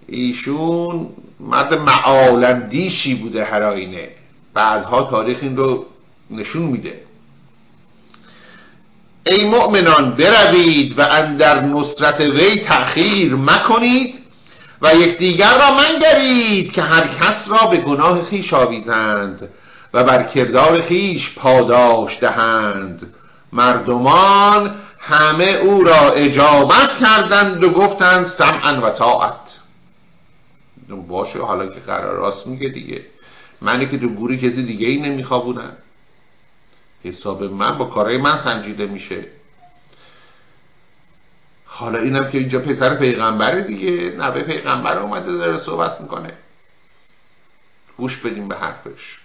ایشون 0.09 1.07
مرد 1.41 1.75
معالندیشی 1.75 3.15
بوده 3.15 3.45
هر 3.45 3.63
آینه. 3.63 4.09
بعدها 4.55 5.03
تاریخ 5.11 5.39
این 5.43 5.57
رو 5.57 5.87
نشون 6.31 6.63
میده. 6.63 7.01
ای 9.27 9.45
مؤمنان 9.45 10.15
بروید 10.15 10.99
و 10.99 11.03
اندر 11.03 11.61
نصرت 11.61 12.21
وی 12.21 12.61
تأخیر 12.61 13.35
مکنید 13.35 14.15
و 14.83 14.95
یکدیگر 14.95 15.59
را 15.59 15.77
منگرید 15.77 16.73
که 16.73 16.83
هر 16.83 17.09
کس 17.09 17.49
را 17.49 17.67
به 17.67 17.77
گناه 17.77 18.23
خیش 18.23 18.55
آویزند 18.55 19.49
و 19.95 20.05
بر 20.05 20.23
کردار 20.23 20.81
خیش 20.81 21.35
پاداش 21.37 22.21
دهند. 22.21 23.15
مردمان 23.53 24.75
همه 24.99 25.45
او 25.45 25.85
را 25.85 26.11
اجابت 26.11 26.99
کردند 27.01 27.65
و 27.65 27.71
گفتند 27.71 28.27
سمعا 28.27 28.81
و 28.81 28.91
طاعت. 28.91 29.59
باشه 31.09 31.39
حالا 31.39 31.67
که 31.67 31.81
قرار 31.87 32.17
راست 32.17 32.47
میگه 32.47 32.69
دیگه. 32.69 33.03
منی 33.63 33.87
که 33.87 33.99
تو 33.99 34.09
گوری 34.09 34.39
کسی 34.39 34.67
دیگه 34.67 34.87
ای 34.87 34.99
نمیخوابونن 34.99 35.73
حساب 37.05 37.43
من 37.43 37.79
با 37.79 37.85
کارهای 37.85 38.17
من 38.17 38.39
سنجیده 38.39 38.87
میشه. 38.87 39.25
حالا 41.67 41.99
اینم 41.99 42.31
که 42.31 42.39
اینجا 42.39 42.59
پسر 42.59 42.95
پیغمبره 42.95 43.63
دیگه 43.63 44.17
نوه 44.17 44.43
پیغمبر 44.43 44.99
اومده 44.99 45.33
داره 45.33 45.59
صحبت 45.59 46.01
می‌کنه. 46.01 46.33
گوش 47.97 48.17
بدیم 48.17 48.49
به 48.49 48.57
حرفش. 48.57 49.19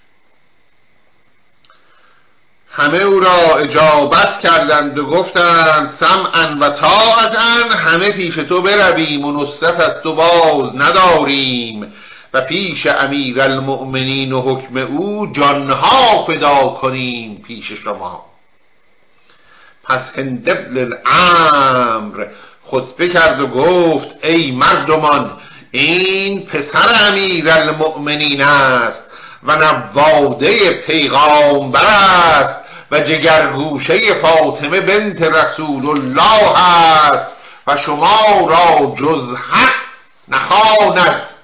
همه 2.72 2.98
او 2.98 3.20
را 3.20 3.56
اجابت 3.58 4.40
کردند 4.42 4.98
و 4.98 5.06
گفتند 5.06 5.94
سمعا 6.00 6.58
و 6.62 6.70
طاعتا 6.70 7.76
همه 7.76 8.12
پیش 8.12 8.36
تو 8.36 8.62
برویم 8.62 9.26
و 9.26 9.44
نصرت 9.44 9.80
از 9.80 10.04
تو 10.04 10.16
باز 10.16 10.76
نداریم. 10.76 11.94
و 12.34 12.42
پیش 12.42 12.88
امیر 12.88 13.42
المؤمنین 13.42 14.32
و 14.32 14.42
حکم 14.42 14.78
او 14.78 15.32
جانها 15.32 16.26
فدا 16.26 16.68
کنیم 16.82 17.44
پیش 17.48 17.72
شما. 17.72 18.26
پس 19.84 20.12
هند 20.16 20.50
ابن 20.50 20.78
الامر 21.06 22.26
خطبه 22.66 23.10
کرد 23.10 23.42
و 23.42 23.48
گفت 23.48 24.08
ای 24.24 24.52
مردمان 24.52 25.32
این 25.72 26.46
پسر 26.46 27.08
امیر 27.08 27.52
المؤمنین 27.52 28.42
است 28.42 29.04
و 29.44 29.56
نواده 29.56 30.74
پیغامبر 30.74 31.86
است 31.86 32.56
و 32.92 33.00
جگرگوشه 33.00 34.22
فاطمه 34.22 34.82
بنت 34.82 35.22
رسول 35.22 35.90
الله 35.90 36.58
است 36.58 37.28
و 37.68 37.78
شما 37.78 38.48
را 38.50 38.96
جز 38.96 39.36
حق 39.52 39.74
نخواند. 40.28 41.37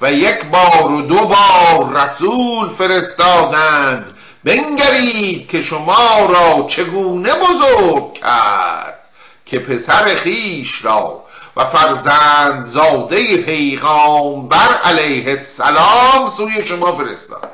و 0.00 0.12
یک 0.12 0.44
بار 0.44 0.92
و 0.92 1.02
دو 1.02 1.26
بار 1.26 1.92
رسول 1.94 2.68
فرستادند. 2.68 4.16
بنگرید 4.44 5.48
که 5.48 5.62
شما 5.62 6.26
را 6.28 6.66
چگونه 6.68 7.30
بزرگ 7.34 8.12
کرد 8.12 9.00
که 9.46 9.58
پسر 9.58 10.14
خیش 10.14 10.84
را 10.84 11.22
و 11.56 11.64
فرزند 11.64 12.66
زاده 12.66 13.42
پیغامبر 13.42 14.68
علیه 14.84 15.30
السلام 15.30 16.30
سوی 16.36 16.64
شما 16.64 16.96
فرستاد. 16.96 17.50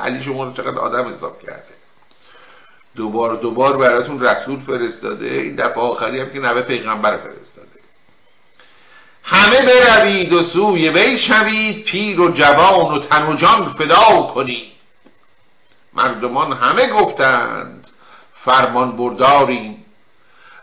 علی 0.00 0.22
شما 0.22 0.44
رو 0.44 0.52
چقدر 0.52 0.78
آدم 0.78 1.08
حساب 1.08 1.42
کرده. 1.42 1.80
دوبار 2.96 3.36
دوبار 3.36 3.76
براتون 3.76 4.20
رسول 4.20 4.60
فرستاده. 4.60 5.26
این 5.26 5.56
دفعه 5.56 5.82
آخری 5.82 6.20
هم 6.20 6.30
که 6.30 6.38
نوه 6.38 6.62
پیغمبر 6.62 7.16
فرستاده. 7.16 7.69
همه 9.30 9.62
بروید 9.62 10.32
و 10.32 10.42
سوی 10.42 10.88
وی 10.88 11.18
شوید 11.18 11.84
پیر 11.84 12.20
و 12.20 12.32
جوان 12.32 12.94
و 12.94 12.98
تن 12.98 13.26
و 13.26 13.36
جان 13.36 13.72
فدا 13.72 14.22
کنید. 14.34 14.72
مردمان 15.94 16.52
همه 16.52 16.88
گفتند 16.88 17.88
فرمان 18.44 18.96
برداریم. 18.96 19.84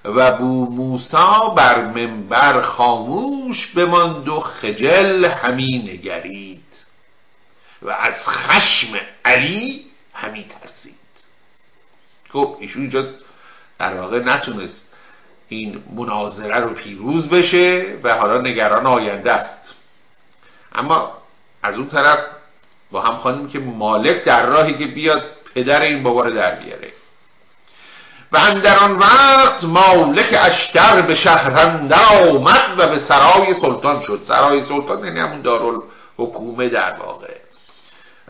و 0.05 0.31
بو 0.31 0.65
موسا 0.71 1.49
بر 1.49 1.85
منبر 1.85 2.61
خاموش 2.61 3.67
بماند 3.67 4.27
و 4.27 4.39
خجل 4.39 5.25
همی 5.25 5.77
نگرید. 5.77 6.63
و 7.81 7.89
از 7.89 8.27
خشم 8.27 8.99
علی 9.25 9.85
همی 10.13 10.43
ترسید. 10.43 10.93
خب 12.33 12.57
ایشون 12.59 12.81
اینجا 12.81 13.05
در 13.79 13.93
واقع 13.93 14.19
نتونست 14.19 14.86
این 15.49 15.83
مناظره 15.95 16.59
رو 16.59 16.73
پیروز 16.73 17.29
بشه 17.29 17.85
و 18.03 18.13
حالا 18.13 18.41
نگران 18.41 18.85
آینده 18.85 19.31
است. 19.31 19.75
اما 20.75 21.11
از 21.63 21.77
اون 21.77 21.87
طرف 21.87 22.19
با 22.91 23.01
هم 23.01 23.17
خانیم 23.17 23.49
که 23.49 23.59
مالک 23.59 24.23
در 24.23 24.45
راهی 24.45 24.73
که 24.73 24.85
بیاد 24.85 25.23
پدر 25.55 25.81
این 25.81 26.03
بابا 26.03 26.23
رو 26.23 26.33
در 26.33 26.55
بیاره. 26.55 26.91
و 28.31 28.37
اندر 28.37 28.77
آن 28.77 28.97
وقت 28.99 29.63
مالک 29.63 30.35
اشتر 30.39 31.01
به 31.01 31.15
شهرندر 31.15 32.29
آمد 32.29 32.75
و 32.77 32.87
به 32.87 32.99
سرای 32.99 33.53
سلطان 33.61 34.01
شد. 34.01 34.21
سرای 34.27 34.61
سلطان 34.61 35.05
یعنی 35.05 35.19
همون 35.19 35.41
دارال 35.41 35.81
حکومه 36.17 36.69
در 36.69 36.93
واقع. 36.93 37.33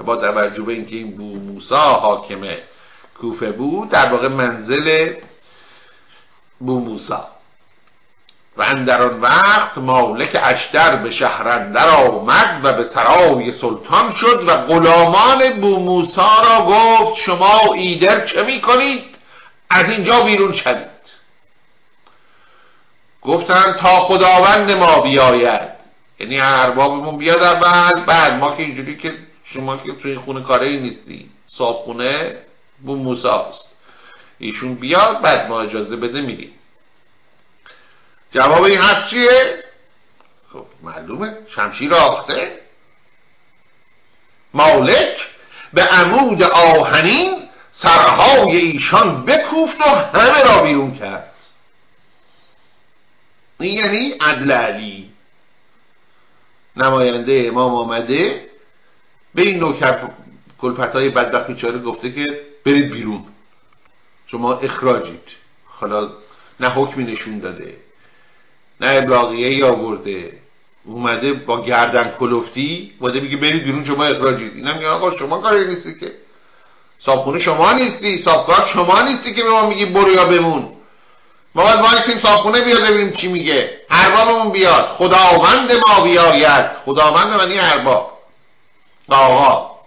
با 0.05 0.15
توجه 0.15 0.63
به 0.63 0.73
اینکه 0.73 0.95
این 0.95 1.17
بو 1.17 1.35
موسا 1.35 1.93
حاکم 1.93 2.41
کوفه 3.21 3.51
بود 3.51 3.89
در 3.89 4.11
واقع 4.11 4.27
منزل 4.27 5.13
موسا. 6.61 7.27
و 8.57 8.61
اندر 8.61 9.01
آن 9.01 9.21
وقت 9.21 9.77
مالک 9.77 10.37
اشتر 10.43 10.95
به 10.95 11.11
شهرندر 11.11 11.89
آمد 11.89 12.59
و 12.63 12.73
به 12.73 12.83
سرای 12.83 13.51
سلطان 13.51 14.11
شد 14.11 14.43
و 14.47 14.57
غلامان 14.57 15.61
بو 15.61 15.79
موسا 15.79 16.41
را 16.41 16.65
گفت 16.65 17.15
شما 17.19 17.73
ایدر 17.73 18.25
چه 18.25 18.43
می 18.43 18.61
کنید 18.61 19.17
از 19.69 19.89
اینجا 19.89 20.21
بیرون 20.21 20.53
شوید. 20.53 20.87
گفتن 23.21 23.73
تا 23.79 23.99
خداوند 23.99 24.71
ما 24.71 25.01
بیاید. 25.01 25.77
یعنی 26.19 26.39
اربابمون 26.39 27.17
بیاد 27.17 27.43
اول 27.43 28.05
بعد 28.05 28.33
ما 28.33 28.55
که 28.55 28.63
اینجوری 28.63 28.97
که 28.97 29.13
شما 29.43 29.77
که 29.77 29.91
توی 29.91 30.15
خونه 30.15 30.41
کاره 30.41 30.69
نیستی 30.69 31.29
صاحب 31.47 31.75
خونه 31.75 32.35
بو 32.85 32.95
موساست. 32.95 33.66
ایشون 34.39 34.75
بیاد 34.75 35.21
بعد 35.21 35.49
ما 35.49 35.61
اجازه 35.61 35.95
بده 35.95 36.21
میریم 36.21 36.53
جواب 38.31 38.63
این 38.63 38.77
حرف 38.77 39.09
چیه؟ 39.09 39.63
خب 40.53 40.65
معلومه. 40.83 41.37
شمشیر 41.55 41.93
آخته. 41.93 42.59
مالک 44.53 45.27
به 45.73 45.81
عمود 45.81 46.43
آهنین 46.43 47.49
سرهای 47.73 48.57
ایشان 48.57 49.25
بکوفت 49.25 49.81
و 49.81 49.83
همه 49.83 50.43
را 50.43 50.63
بیرون 50.63 50.95
کرد. 50.95 51.33
این 53.59 53.77
یعنی 53.77 54.09
عدل 54.21 54.51
علی. 54.51 55.09
نماینده 56.75 57.45
امام 57.47 57.75
آمده. 57.75 58.49
به 59.35 59.41
این 59.41 59.59
نوکر 59.59 60.09
کلپت 60.57 60.93
های 60.95 61.09
بدبخت 61.09 61.47
بیچاره 61.47 61.79
گفته 61.79 62.11
که 62.11 62.41
برید 62.65 62.91
بیرون. 62.91 63.25
شما 64.31 64.53
اخراجید. 64.53 65.23
حالا 65.79 66.09
نه 66.59 66.69
حکمی 66.69 67.03
نشون 67.03 67.39
داده 67.39 67.73
نه 68.81 68.87
ابلاغیه 68.87 69.65
آورده. 69.65 70.31
اومده 70.85 71.33
با 71.33 71.61
گردن 71.61 72.15
کلفتی 72.19 72.93
اومده 72.99 73.19
میگه 73.19 73.37
برید 73.37 73.63
بیرون 73.63 73.85
شما 73.85 74.05
اخراجید. 74.05 74.55
اینا 74.55 74.73
میگه 74.73 74.87
آقا 74.87 75.17
شما 75.17 75.37
کاری 75.37 75.65
نیستی 75.65 75.99
که. 75.99 76.11
صابخونه 76.99 77.39
شما 77.39 77.73
نیستی 77.73 78.23
صابکار 78.23 78.65
شما 78.65 79.01
نیستی 79.01 79.33
که 79.33 79.43
به 79.43 79.49
ما 79.49 79.69
میگی 79.69 79.85
برو 79.85 80.11
یا 80.11 80.25
بمون. 80.25 80.73
ما 81.55 81.63
باید 81.63 81.79
وایسیم 81.79 82.19
صابخونه 82.19 82.63
بیاد 82.63 82.83
ببینیم 82.83 83.11
چی 83.11 83.27
میگه. 83.27 83.81
اربابمون 83.89 84.51
بیاد. 84.51 84.85
خداوند 84.85 85.71
ما 85.71 86.03
بیاید. 86.03 86.65
خداوند 86.85 87.33
منی 87.33 87.59
ارباب 87.59 88.17
آقا. 89.09 89.77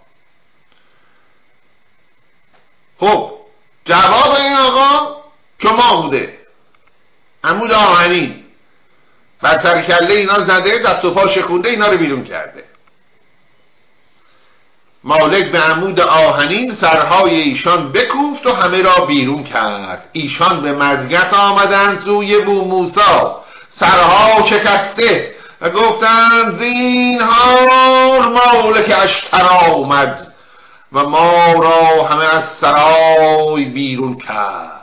خب 2.99 3.40
جواب 3.85 4.35
این 4.35 4.53
آقا 4.53 5.15
شما 5.63 6.01
بوده. 6.01 6.37
عمود 7.43 7.71
آهنین 7.71 8.43
بر 9.41 9.57
سر 9.57 9.81
کله 9.81 10.13
اینا 10.13 10.39
زده 10.39 10.79
دست 10.79 11.05
و 11.05 11.13
پا 11.13 11.27
شکونده 11.27 11.69
اینا 11.69 11.87
رو 11.87 11.97
بیرون 11.97 12.23
کرده. 12.23 12.63
مالک 15.03 15.51
به 15.51 15.59
عمود 15.59 15.99
آهنین 15.99 16.73
سرهای 16.73 17.35
ایشان 17.35 17.91
بکوفت 17.91 18.45
و 18.45 18.51
همه 18.51 18.81
را 18.81 19.05
بیرون 19.05 19.43
کرد. 19.43 20.09
ایشان 20.11 20.61
به 20.61 20.71
مزگت 20.71 21.33
آمدند 21.33 21.99
سوی 21.99 22.41
بو 22.41 22.65
موسا. 22.65 23.43
سرها 23.69 24.45
شکسته 24.49 25.35
و 25.61 25.69
گفتند 25.69 26.57
زینهار 26.57 28.27
مالک 28.27 28.93
اشتر 29.03 29.45
آمد. 29.45 30.30
و 30.93 31.03
ما 31.03 31.53
را 31.53 32.03
همه 32.03 32.25
از 32.25 32.43
سرای 32.61 33.65
بیرون 33.65 34.17
کرد. 34.17 34.81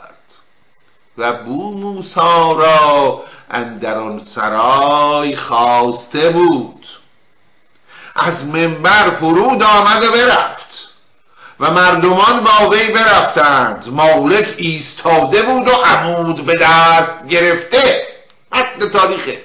و 1.17 1.33
بو 1.33 1.77
موسا 1.77 2.51
را 2.51 3.23
اندران 3.51 4.19
سرای 4.19 5.35
خواسته 5.35 6.29
بود. 6.29 6.85
از 8.15 8.45
منبر 8.45 9.09
فرود 9.09 9.63
آمد 9.63 10.03
و 10.03 10.11
برفت. 10.11 10.89
و 11.59 11.71
مردمان 11.71 12.43
با 12.43 12.69
وی 12.69 12.91
برفتند. 12.91 13.87
مالک 13.87 14.55
ایستاده 14.57 15.41
بود 15.41 15.67
و 15.67 15.71
عمود 15.71 16.45
به 16.45 16.57
دست 16.57 17.27
گرفته. 17.27 18.07
حد 18.51 18.91
تاریخه. 18.91 19.41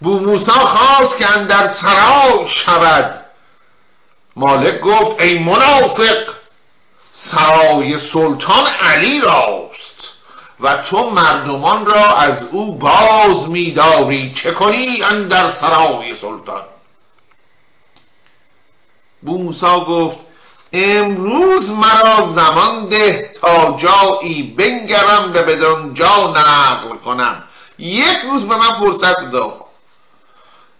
بو 0.00 0.20
موسا 0.20 0.52
خواست 0.52 1.18
که 1.18 1.30
اندر 1.30 1.68
سرای 1.68 2.48
شود. 2.48 3.25
مالک 4.36 4.80
گفت 4.80 5.20
ای 5.20 5.38
منافق 5.38 6.34
سرای 7.12 7.98
سلطان 7.98 8.66
علی 8.66 9.20
راست 9.20 10.16
و 10.60 10.76
تو 10.76 11.10
مردمان 11.10 11.86
را 11.86 12.16
از 12.16 12.42
او 12.42 12.78
باز 12.78 13.48
میداری 13.48 14.32
چه 14.32 14.52
کنی 14.52 15.02
اندر 15.02 15.50
سرای 15.50 16.14
سلطان؟ 16.14 16.62
بو 19.22 19.38
موسا 19.38 19.80
گفت 19.80 20.16
امروز 20.72 21.70
مرا 21.70 22.32
زمان 22.34 22.88
ده 22.88 23.30
تا 23.40 23.76
جایی 23.76 24.54
بنگرم 24.58 25.32
و 25.34 25.42
بدون 25.42 25.94
جا 25.94 26.32
نقل 26.36 26.96
کنم. 26.96 27.42
یک 27.78 28.18
روز 28.30 28.48
به 28.48 28.56
من 28.56 28.80
فرصت 28.80 29.30
داد 29.32 29.60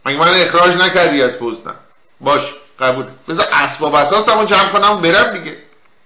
مگه 0.04 0.18
من 0.18 0.34
اخراج 0.34 0.76
نکردی 0.76 1.22
از 1.22 1.38
پستم؟ 1.38 1.74
باش. 2.20 2.42
قبول 2.80 3.04
بذار 3.28 3.46
اسباب 3.52 3.94
اساسمو 3.94 4.44
جمع 4.44 4.68
کنم 4.72 5.02
برم 5.02 5.38
دیگه. 5.38 5.56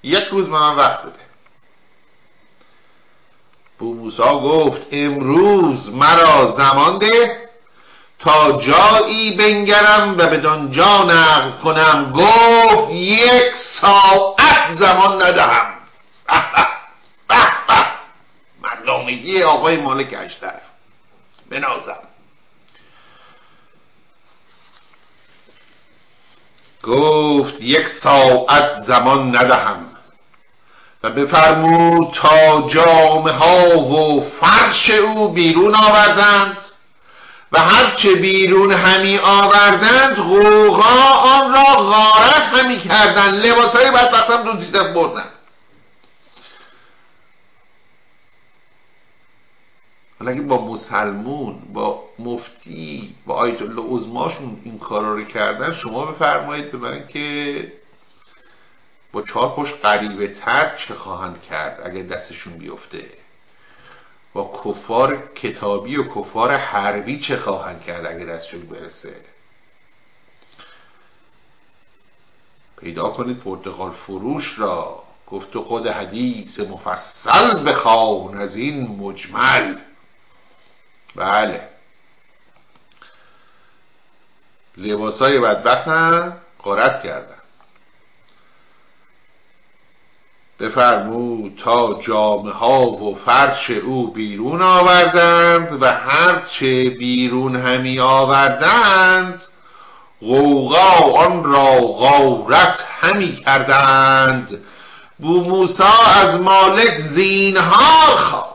یک 0.02 0.24
روز 0.24 0.46
به 0.46 0.52
من 0.58 0.76
وقت 0.76 1.02
بده. 1.02 1.30
بو 3.78 3.94
موسا 3.94 4.38
گفت 4.38 4.86
امروز 4.92 5.94
مرا 5.94 6.54
زمان 6.56 6.98
ده 6.98 7.48
تا 8.18 8.52
جایی 8.52 9.36
بنگرم 9.36 10.14
و 10.18 10.26
بدان 10.26 10.70
جا 10.70 11.02
نقل 11.02 11.50
کنم. 11.50 12.12
گفت 12.12 12.90
یک 12.90 13.56
ساعت 13.56 14.74
زمان 14.78 15.22
ندهم. 15.22 15.74
مردمگی 18.62 19.42
آقای 19.42 19.76
مالک 19.76 20.16
اشتر 20.18 20.60
بنازم 21.50 22.09
گفت 26.82 27.54
یک 27.60 27.88
ساعت 28.02 28.82
زمان 28.86 29.36
ندهم 29.36 29.86
و 31.04 31.10
بفرمود 31.10 32.14
تا 32.14 32.68
جامه 32.68 33.32
ها 33.32 33.78
و 33.78 34.20
فرش 34.20 34.90
او 34.90 35.32
بیرون 35.32 35.74
آوردند 35.74 36.56
و 37.52 37.60
هرچه 37.60 38.14
بیرون 38.14 38.72
همی 38.72 39.18
آوردند 39.18 40.16
غوغا 40.16 41.10
آن 41.12 41.52
را 41.52 41.64
غارت 41.64 42.48
همی 42.52 42.80
کردند 42.80 43.46
لباس 43.46 43.76
های 43.76 43.90
بدبختم 43.90 44.42
دو 44.42 44.94
بردن 44.94 45.24
اگه 50.28 50.40
با 50.40 50.66
مسلمون 50.66 51.60
با 51.72 52.04
مفتی 52.18 53.14
با 53.26 53.34
آیت 53.34 53.62
الله 53.62 53.82
عظماشون 53.88 54.60
این 54.64 54.78
کارا 54.78 55.14
رو 55.14 55.24
کردن 55.24 55.72
شما 55.72 56.06
بفرمایید 56.06 56.72
ببرین 56.72 57.06
که 57.06 57.72
با 59.12 59.22
چهار 59.22 59.48
پشت 59.56 59.74
قریبه 59.82 60.28
تر 60.28 60.76
چه 60.76 60.94
خواهند 60.94 61.42
کرد 61.42 61.80
اگه 61.84 62.02
دستشون 62.02 62.58
بیفته؟ 62.58 63.04
با 64.32 64.60
کفار 64.64 65.16
کتابی 65.34 65.96
و 65.96 66.04
کفار 66.14 66.52
حربی 66.56 67.20
چه 67.20 67.36
خواهند 67.36 67.82
کرد 67.82 68.06
اگه 68.06 68.24
دستشون 68.24 68.60
برسه؟ 68.60 69.14
پیدا 72.78 73.08
کنید 73.08 73.38
پرتغال 73.38 73.90
فروش 73.90 74.58
را. 74.58 75.02
گفت 75.26 75.58
خود 75.58 75.86
حدیث 75.86 76.60
مفصل 76.60 77.68
بخوان 77.68 78.38
از 78.38 78.56
این 78.56 78.86
مجمل. 78.86 79.76
بله. 81.16 81.68
لباس 84.76 85.18
های 85.18 85.38
بدبخت 85.38 85.88
هم 85.88 86.32
قارت 86.62 87.02
کردن. 87.02 87.40
بفرمود 90.60 91.60
تا 91.64 92.00
جامه 92.06 92.52
ها 92.52 92.86
و 92.86 93.14
فرش 93.14 93.70
او 93.70 94.12
بیرون 94.12 94.62
آوردند 94.62 95.82
و 95.82 95.86
هرچه 95.86 96.90
بیرون 96.90 97.56
همی 97.56 98.00
آوردند 98.00 99.42
غوغا 100.20 100.90
آن 101.16 101.44
را 101.44 101.80
غارت 101.80 102.84
همی 103.00 103.36
کردند. 103.36 104.64
بو 105.18 105.40
موسا 105.40 105.98
از 106.06 106.40
مالک 106.40 107.00
زینهار 107.14 108.16
خواست. 108.16 108.49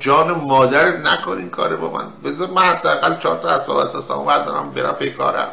جان 0.00 0.30
مادرت 0.30 1.06
نکن 1.06 1.38
این 1.38 1.50
کار 1.50 1.76
با 1.76 1.90
من. 1.90 2.08
بذار 2.24 2.48
من 2.50 2.62
حداقل 2.62 3.20
چهار 3.22 3.38
تا 3.42 3.48
اسباب 3.48 3.76
اساسا 3.76 4.18
بردارم 4.18 4.70
برم 4.70 4.94
پیکارم 4.94 5.52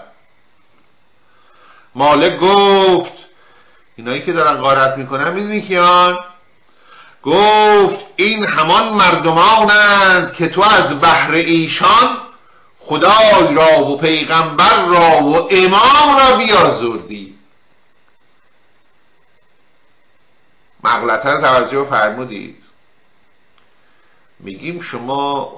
مالک 1.95 2.39
گفت 2.39 3.13
اینایی 3.95 4.21
که 4.21 4.33
دارن 4.33 4.61
غارت 4.61 4.97
می‌کنن 4.97 5.33
می‌دونی 5.33 5.61
کیان؟ 5.61 6.19
گفت 7.23 8.05
این 8.15 8.45
همان 8.45 8.93
مردمانند 8.93 10.33
که 10.33 10.47
تو 10.47 10.61
از 10.61 11.01
بحر 11.01 11.31
ایشان 11.31 12.17
خدای 12.79 13.55
را 13.55 13.85
و 13.85 13.97
پیغمبر 13.97 14.85
را 14.85 15.23
و 15.23 15.47
امام 15.51 16.17
را 16.17 16.37
بیازردی 16.37 17.35
مغلطه 20.83 21.29
رو 21.29 21.41
توجه 21.41 21.85
فرمودید. 21.89 22.63
میگیم 24.45 24.81
شما 24.81 25.53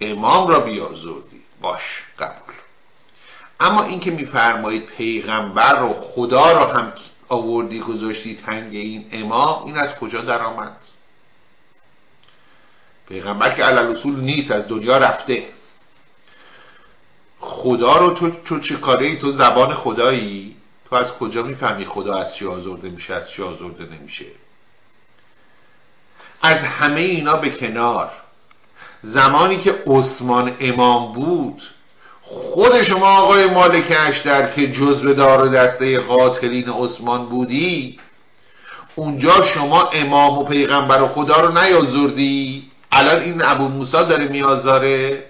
امام 0.00 0.48
را 0.48 0.60
بیازردی. 0.60 1.42
باش 1.60 2.02
قبول. 2.18 2.54
اما 3.60 3.82
اینکه 3.82 4.10
میفرمایید 4.10 4.86
پیغمبر 4.86 5.82
و 5.82 5.94
خدا 5.94 6.52
را 6.52 6.74
هم 6.74 6.92
آوردی 7.28 7.80
گذاشتی 7.80 8.38
تنگ 8.46 8.74
این 8.74 9.06
امام 9.12 9.64
این 9.64 9.76
از 9.76 9.94
کجا 9.94 10.22
درآمد؟ 10.22 10.76
پیغمبر 13.08 13.54
که 13.54 13.62
علل 13.62 13.96
اصول 13.96 14.20
نیست 14.20 14.50
از 14.50 14.68
دنیا 14.68 14.98
رفته. 14.98 15.48
خدا 17.40 17.96
رو 17.96 18.14
تو, 18.14 18.30
تو 18.30 18.60
چه 18.60 18.76
کاره 18.76 19.06
ای 19.06 19.18
تو 19.18 19.32
زبان 19.32 19.74
خدایی؟ 19.74 20.56
تو 20.88 20.96
از 20.96 21.12
کجا 21.12 21.42
می‌فهمی 21.42 21.84
خدا 21.84 22.14
از 22.14 22.34
چی 22.34 22.46
آزرده 22.46 22.88
میشه 22.88 23.14
از 23.14 23.30
چی 23.30 23.42
آزرده 23.42 23.84
نمیشه؟ 23.84 24.26
از 26.42 26.58
همه 26.58 27.00
اینا 27.00 27.36
به 27.36 27.50
کنار. 27.50 28.10
زمانی 29.02 29.58
که 29.58 29.74
عثمان 29.86 30.56
امام 30.60 31.12
بود 31.12 31.62
خود 32.22 32.82
شما 32.82 33.06
آقای 33.06 33.46
مالک 33.46 33.92
اشتر 33.98 34.46
که 34.46 34.70
جزو 34.70 35.14
دار 35.14 35.48
دسته 35.48 35.98
قاتلین 35.98 36.68
عثمان 36.68 37.26
بودی 37.26 37.98
اونجا 38.94 39.42
شما 39.42 39.82
امام 39.82 40.38
و 40.38 40.44
پیغمبر 40.44 41.02
و 41.02 41.08
خدا 41.08 41.40
رو 41.40 41.58
نیازردی. 41.58 42.62
الان 42.92 43.20
این 43.20 43.42
ابو 43.44 43.68
موسا 43.68 44.02
داره 44.02 44.28
میازاره. 44.28 45.24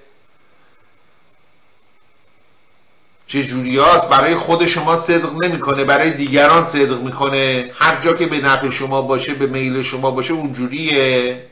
چه 3.32 3.42
جوریاست 3.42 4.08
برای 4.08 4.34
خود 4.34 4.66
شما 4.66 5.00
صدق 5.00 5.44
نمی‌کنه 5.44 5.84
برای 5.84 6.10
دیگران 6.10 6.68
صدق 6.68 7.00
می‌کنه. 7.00 7.70
هر 7.74 8.00
جا 8.00 8.12
که 8.12 8.26
به 8.26 8.38
نفع 8.38 8.70
شما 8.70 9.02
باشه 9.02 9.34
به 9.34 9.46
میل 9.46 9.82
شما 9.82 10.10
باشه 10.10 10.32
اونجوریه. 10.32 11.42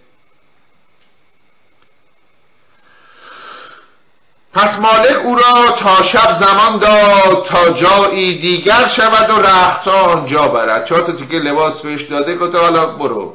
پس 4.52 4.78
مالک 4.78 5.24
او 5.24 5.34
را 5.34 5.70
تا 5.70 6.02
شب 6.02 6.32
زمان 6.32 6.78
داد 6.78 7.46
تا 7.46 7.70
جایی 7.70 8.38
دیگر 8.38 8.88
شود 8.88 9.30
و 9.30 9.42
رختا 9.42 10.00
آنجا 10.00 10.48
برد. 10.48 10.86
چهار 10.86 11.02
تا 11.02 11.12
تیکه 11.12 11.36
لباس 11.38 11.82
بهش 11.82 12.02
داده 12.02 12.36
گفته 12.36 12.58
حالا 12.58 12.86
برو. 12.86 13.34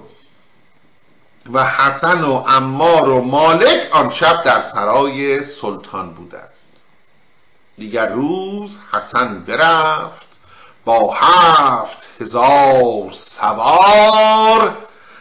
و 1.54 1.66
حسن 1.66 2.24
و 2.24 2.44
امار 2.48 3.10
و 3.10 3.22
مالک 3.22 3.88
آن 3.92 4.12
شب 4.12 4.44
در 4.44 4.62
سرای 4.62 5.44
سلطان 5.44 6.14
بودند. 6.14 6.55
دیگر 7.78 8.08
روز 8.08 8.80
حسن 8.94 9.46
برفت 9.46 10.26
با 10.86 11.14
هفت 11.14 11.98
هزار 12.22 13.12
سوار 13.12 14.78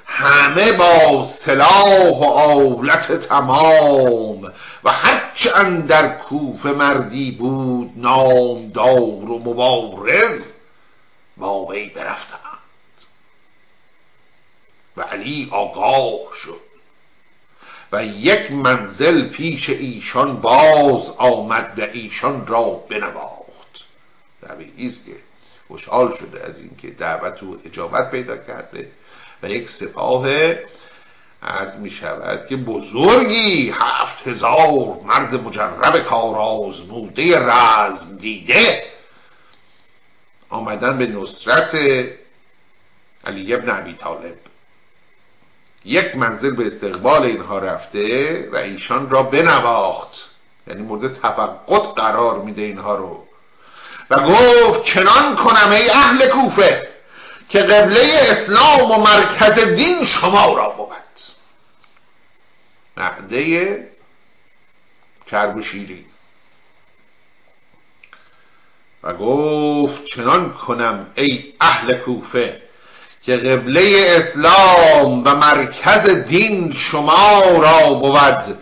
همه 0.06 0.72
با 0.72 1.24
سلاح 1.24 2.20
و 2.20 2.24
آولت 2.24 3.12
تمام 3.28 4.52
و 4.84 4.92
هرچه 4.92 5.80
در 5.88 6.08
کوفه 6.08 6.68
مردی 6.68 7.30
بود 7.30 7.92
نامدار 7.96 9.30
و 9.30 9.38
مبارز 9.38 10.52
با 11.36 11.64
وی 11.66 11.88
برفتند. 11.88 12.40
و 14.96 15.02
علی 15.02 15.48
آگاه 15.52 16.34
شد. 16.44 16.73
و 17.94 18.04
یک 18.04 18.50
منزل 18.50 19.28
پیش 19.28 19.70
ایشان 19.70 20.40
باز 20.40 21.14
آمد 21.18 21.78
و 21.78 21.82
ایشان 21.82 22.46
را 22.46 22.62
بنواخت. 22.90 23.84
دعوی 24.42 24.86
است 24.86 25.06
که 25.06 25.12
خوشحال 25.68 26.16
شده 26.16 26.44
از 26.44 26.60
اینکه 26.60 26.90
دعوت 26.90 27.42
و 27.42 27.58
اجابت 27.64 28.10
پیدا 28.10 28.36
کرده 28.36 28.88
و 29.42 29.50
یک 29.50 29.68
سپاه 29.68 30.28
از 31.42 31.78
می 31.78 31.90
شود 31.90 32.46
که 32.46 32.56
بزرگی 32.56 33.70
هفت 33.74 34.28
هزار 34.28 35.00
مرد 35.04 35.34
مجرب 35.34 35.98
کار 35.98 36.34
آزموده 36.38 37.38
رزم 37.38 38.16
دیده 38.16 38.82
آمدن 40.50 40.98
به 40.98 41.06
نصرت 41.06 41.74
علی 43.24 43.54
ابن 43.54 43.70
عبی 43.70 43.92
طالب. 43.92 44.53
یک 45.84 46.16
منزل 46.16 46.50
به 46.50 46.66
استقبال 46.66 47.22
اینها 47.22 47.58
رفته 47.58 48.48
و 48.52 48.56
ایشان 48.56 49.10
را 49.10 49.22
بنواخت. 49.22 50.30
یعنی 50.66 50.82
مورد 50.82 51.14
تفقد 51.14 51.94
قرار 51.96 52.38
میده 52.38 52.62
اینها 52.62 52.96
رو. 52.96 53.24
و 54.10 54.20
گفت 54.20 54.84
چنان 54.84 55.36
کنم 55.36 55.70
ای 55.70 55.90
اهل 55.90 56.28
کوفه 56.28 56.88
که 57.48 57.58
قبله 57.58 58.00
اسلام 58.30 58.90
و 58.90 58.96
مرکز 59.04 59.58
دین 59.58 60.04
شما 60.04 60.54
را 60.54 60.68
بود. 60.68 60.94
نقده 62.96 63.88
کرب 65.26 65.56
و 65.56 65.62
شیری. 65.62 66.04
و 69.02 69.12
گفت 69.12 70.04
چنان 70.04 70.52
کنم 70.52 71.06
ای 71.14 71.52
اهل 71.60 71.94
کوفه 71.94 72.62
که 73.26 73.36
قبله 73.36 74.04
اسلام 74.06 75.22
و 75.24 75.34
مرکز 75.34 76.10
دین 76.28 76.72
شما 76.72 77.42
را 77.42 77.94
بود 77.94 78.56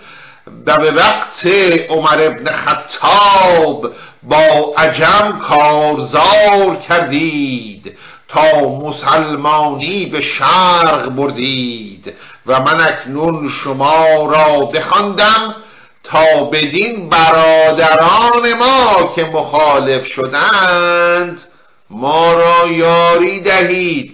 و 0.66 0.78
به 0.78 0.90
وقت 0.90 1.46
عمر 1.88 2.22
ابن 2.22 2.50
خطاب 2.52 3.92
با 4.22 4.74
عجم 4.76 5.38
کارزار 5.48 6.76
کردید 6.88 7.96
تا 8.28 8.68
مسلمانی 8.68 10.06
به 10.06 10.20
شرق 10.20 11.08
بردید 11.08 12.14
و 12.46 12.60
من 12.60 12.80
اکنون 12.80 13.48
شما 13.48 14.06
را 14.26 14.64
بخواندم 14.64 15.54
تا 16.04 16.44
بدین 16.44 17.08
برادران 17.08 18.52
ما 18.58 19.12
که 19.16 19.24
مخالف 19.24 20.06
شدند 20.06 21.38
ما 21.90 22.34
را 22.34 22.68
یاری 22.68 23.40
دهید. 23.40 24.11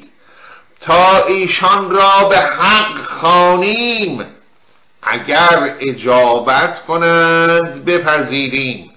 تا 0.88 1.24
ایشان 1.24 1.90
را 1.90 2.28
به 2.28 2.38
حق 2.38 3.04
خانیم 3.04 4.26
اگر 5.02 5.76
اجابت 5.80 6.84
کنند 6.86 7.84
بپذیریم 7.84 8.90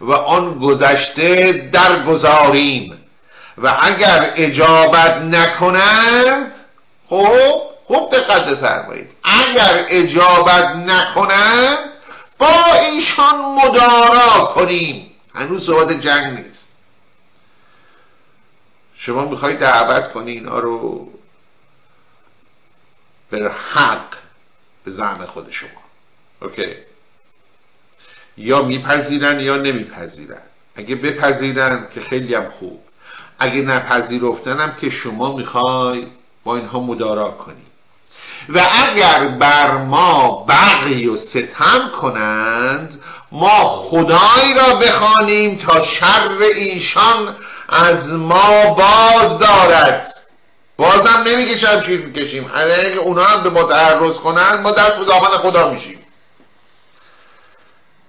و 0.00 0.12
آن 0.12 0.58
گذشته 0.58 1.52
درگذاریم. 1.72 2.98
و 3.58 3.76
اگر 3.80 4.32
اجابت 4.36 5.16
نکنند 5.16 6.52
خب 7.08 7.62
خوب 7.86 8.10
دقت 8.10 8.46
بفرمایید. 8.46 9.06
اگر 9.24 9.86
اجابت 9.90 10.76
نکنند 10.76 11.78
با 12.38 12.74
ایشان 12.80 13.38
مدارا 13.38 14.52
کنیم. 14.54 15.10
هنوز 15.34 15.66
صحبت 15.66 16.00
جنگ 16.00 16.38
نیست. 16.38 16.66
شما 18.96 19.24
می‌خواید 19.24 19.58
دعوت 19.58 20.12
کنی 20.12 20.32
اینا 20.32 20.58
رو؟ 20.58 21.15
به 23.30 23.50
حق 23.72 24.08
به 24.84 24.90
زعم 24.90 25.26
خود 25.26 25.50
شما. 25.50 25.80
اوکی. 26.42 26.74
یا 28.36 28.62
میپذیرن 28.62 29.40
یا 29.40 29.56
نمیپذیرن. 29.56 30.42
اگه 30.76 30.96
بپذیرن 30.96 31.88
که 31.94 32.00
خیلی 32.00 32.34
هم 32.34 32.50
خوب. 32.50 32.80
اگه 33.38 33.62
نپذیرفتنم 33.62 34.76
که 34.80 34.90
شما 34.90 35.36
می‌خوای 35.36 36.06
با 36.44 36.56
اینها 36.56 36.80
مدارا 36.80 37.30
کنی. 37.30 37.66
و 38.48 38.68
اگر 38.72 39.28
بر 39.28 39.76
ما 39.76 40.44
بغی 40.48 41.06
و 41.06 41.16
ستم 41.16 41.90
کنند 42.00 43.00
ما 43.32 43.82
خدایی 43.90 44.54
را 44.54 44.76
بخوانیم 44.76 45.58
تا 45.58 45.82
شر 45.82 46.38
ایشان 46.56 47.36
از 47.68 48.12
ما 48.12 48.74
باز 48.74 49.38
دارد. 49.38 50.15
بازم 50.76 51.24
نمیگه 51.26 51.58
شمشیر 51.58 52.06
می‌کشیم. 52.06 52.50
اگه 52.54 52.98
اونا 52.98 53.24
هم 53.24 53.42
به 53.42 53.50
ما 53.50 53.64
تعرض 53.64 54.16
کنند 54.16 54.60
ما 54.60 54.70
دست 54.70 54.98
به 54.98 55.04
دامن 55.04 55.38
خدا 55.38 55.70
میشیم. 55.70 55.98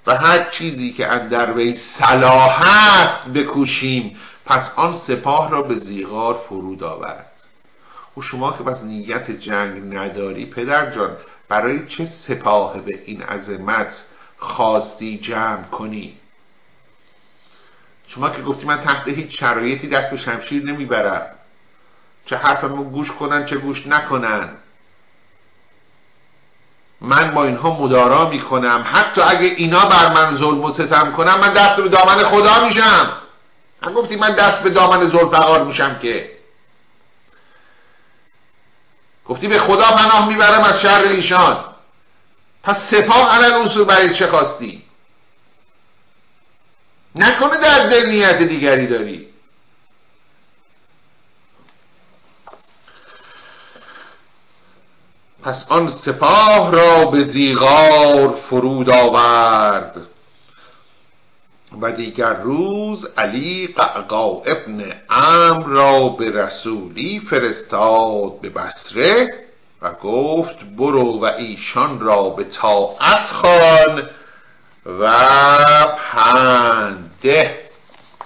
و 0.07 0.15
هر 0.15 0.49
چیزی 0.49 0.93
که 0.93 1.07
اندر 1.07 1.51
وی 1.51 1.75
صلاح 1.75 2.61
است 2.61 3.27
بکوشیم 3.33 4.17
پس 4.45 4.71
آن 4.75 4.93
سپاه 4.93 5.51
را 5.51 5.61
به 5.61 5.75
زیغار 5.75 6.41
فرود 6.49 6.83
آورد. 6.83 7.31
و 8.17 8.21
شما 8.21 8.57
که 8.57 8.63
بس 8.63 8.83
نیت 8.83 9.31
جنگ 9.31 9.95
نداری 9.95 10.45
پدر 10.45 10.91
جان 10.91 11.17
برای 11.49 11.87
چه 11.87 12.05
سپاه 12.05 12.79
به 12.79 12.99
این 13.05 13.21
عظمت 13.21 14.03
خواستی 14.37 15.17
جمع 15.17 15.63
کنی؟ 15.63 16.17
شما 18.07 18.29
که 18.29 18.41
گفتی 18.41 18.65
من 18.65 18.81
تحت 18.81 19.07
هیچ 19.07 19.39
شرایطی 19.39 19.87
دست 19.87 20.11
به 20.11 20.17
شمشیر 20.17 20.63
نمی‌برم. 20.63 21.36
چه 22.29 22.37
حرفمو 22.37 22.83
گوش 22.83 23.11
کنن 23.11 23.45
چه 23.45 23.57
گوش 23.57 23.87
نکنن. 23.87 24.49
من 27.01 27.31
با 27.31 27.45
اینها 27.45 27.69
مدارا 27.69 28.29
می‌کنم. 28.29 28.85
حتی 28.93 29.21
اگه 29.21 29.45
اینا 29.45 29.85
بر 29.85 30.13
من 30.13 30.37
ظلم 30.37 30.63
و 30.63 30.71
ستم 30.71 31.11
کنم 31.11 31.39
من 31.39 31.53
دست 31.53 31.81
به 31.81 31.89
دامن 31.89 32.23
خدا 32.23 32.65
میشم. 32.67 33.13
هم 33.83 33.93
گفتی 33.93 34.15
من 34.15 34.35
دست 34.35 34.63
به 34.63 34.69
دامن 34.69 35.09
زلفقار 35.09 35.63
میشم 35.63 35.99
که. 35.99 36.31
گفتی 39.25 39.47
به 39.47 39.59
خدا 39.59 39.91
پناه 39.91 40.27
می‌برم 40.27 40.63
از 40.63 40.81
شر 40.81 41.01
ایشان. 41.01 41.63
پس 42.63 42.89
سپاه 42.91 43.35
علل 43.35 43.51
اصول 43.51 43.83
برای 43.83 44.15
چه 44.15 44.27
خواستی؟ 44.27 44.83
نکنه 47.15 47.57
در 47.57 47.87
دل 47.87 48.09
نیت 48.09 48.41
دیگری 48.41 48.87
داری. 48.87 49.26
پس 55.43 55.65
آن 55.69 55.89
سپاه 55.89 56.71
را 56.71 57.05
به 57.05 57.23
زیغار 57.23 58.35
فرود 58.49 58.89
آورد. 58.89 60.07
و 61.81 61.91
دیگر 61.91 62.33
روز 62.33 63.05
علی 63.17 63.67
قعقا 63.67 64.27
ابن 64.27 64.95
امر 65.09 65.67
را 65.67 66.09
به 66.09 66.31
رسولی 66.31 67.19
فرستاد 67.29 68.41
به 68.41 68.49
بسره 68.49 69.33
و 69.81 69.91
گفت 69.91 70.55
برو 70.77 71.19
و 71.21 71.25
ایشان 71.25 71.99
را 71.99 72.29
به 72.29 72.43
طاعت 72.43 73.25
خان 73.25 74.09
و 74.85 75.11
پنده 76.11 77.57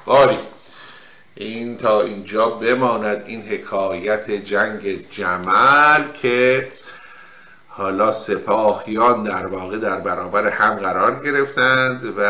باری. 0.05 0.39
این 1.35 1.77
تا 1.77 2.01
اینجا 2.01 2.45
بماند 2.45 3.23
این 3.27 3.41
حکایت 3.41 4.31
جنگ 4.31 5.09
جمل 5.11 6.03
که 6.21 6.67
حالا 7.73 8.13
سپاهیان 8.13 9.23
در 9.23 9.45
واقع 9.45 9.77
در 9.77 9.99
برابر 9.99 10.49
هم 10.49 10.75
قرار 10.75 11.23
گرفتند 11.23 12.13
و 12.17 12.21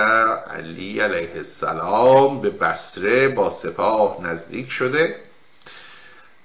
علی 0.52 1.00
علیه 1.00 1.36
السلام 1.36 2.42
به 2.42 2.50
بسره 2.50 3.28
با 3.28 3.52
سپاه 3.52 4.18
نزدیک 4.24 4.70
شده. 4.70 5.16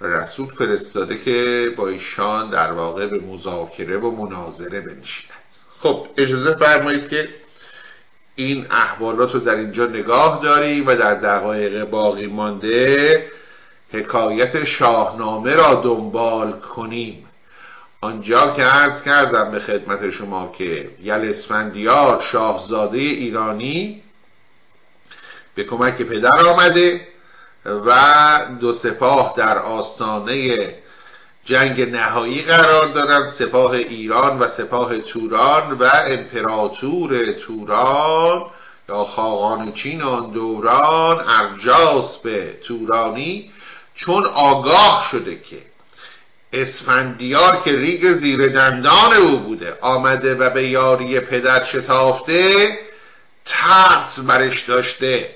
رسول 0.01 0.47
فرستاده 0.47 1.17
که 1.17 1.69
با 1.77 1.87
ایشان 1.87 2.49
در 2.49 2.71
واقع 2.71 3.07
به 3.07 3.19
مذاکره 3.19 3.97
و 3.97 4.11
مناظره 4.11 4.81
بنشیند 4.81 5.37
خب 5.79 6.07
اجازه 6.17 6.55
فرمایید 6.55 7.09
که 7.09 7.29
این 8.35 8.65
احوالات 8.71 9.33
رو 9.33 9.39
در 9.39 9.55
اینجا 9.55 9.85
نگاه 9.85 10.43
داریم 10.43 10.87
و 10.87 10.95
در 10.95 11.13
دقایق 11.13 11.89
باقی 11.89 12.27
مانده 12.27 13.23
حکایت 13.93 14.63
شاهنامه 14.63 15.55
را 15.55 15.81
دنبال 15.83 16.51
کنیم. 16.51 17.26
آنجا 18.01 18.53
که 18.55 18.63
عرض 18.63 19.03
کردم 19.03 19.51
به 19.51 19.59
خدمت 19.59 20.11
شما 20.11 20.51
که 20.57 20.89
یلسفندیار 21.03 22.21
شاهزاده 22.21 22.97
ایرانی 22.97 24.01
به 25.55 25.63
کمک 25.63 26.01
پدر 26.01 26.45
آمده 26.45 27.07
و 27.65 28.39
دو 28.59 28.73
سپاه 28.73 29.33
در 29.37 29.59
آستانه 29.59 30.69
جنگ 31.45 31.81
نهایی 31.81 32.41
قرار 32.41 32.87
دارند 32.87 33.31
سپاه 33.31 33.71
ایران 33.71 34.39
و 34.39 34.47
سپاه 34.47 34.97
توران 34.97 35.71
و 35.71 35.89
امپراتور 36.05 37.31
توران 37.31 38.45
یا 38.89 39.03
خاقان 39.03 39.71
چین 39.71 40.01
آن 40.01 40.31
دوران 40.31 41.25
ارجاس 41.27 42.17
به 42.17 42.53
تورانی 42.67 43.51
چون 43.95 44.25
آگاه 44.25 45.07
شده 45.11 45.35
که 45.35 45.57
اسفندیار 46.53 47.61
که 47.65 47.71
ریگ 47.71 48.13
زیر 48.13 48.47
دندان 48.47 49.13
او 49.13 49.39
بوده 49.39 49.77
آمده 49.81 50.35
و 50.35 50.49
به 50.49 50.67
یاری 50.67 51.19
پدر 51.19 51.65
شتافته 51.65 52.69
ترس 53.45 54.19
برش 54.19 54.63
داشته 54.63 55.29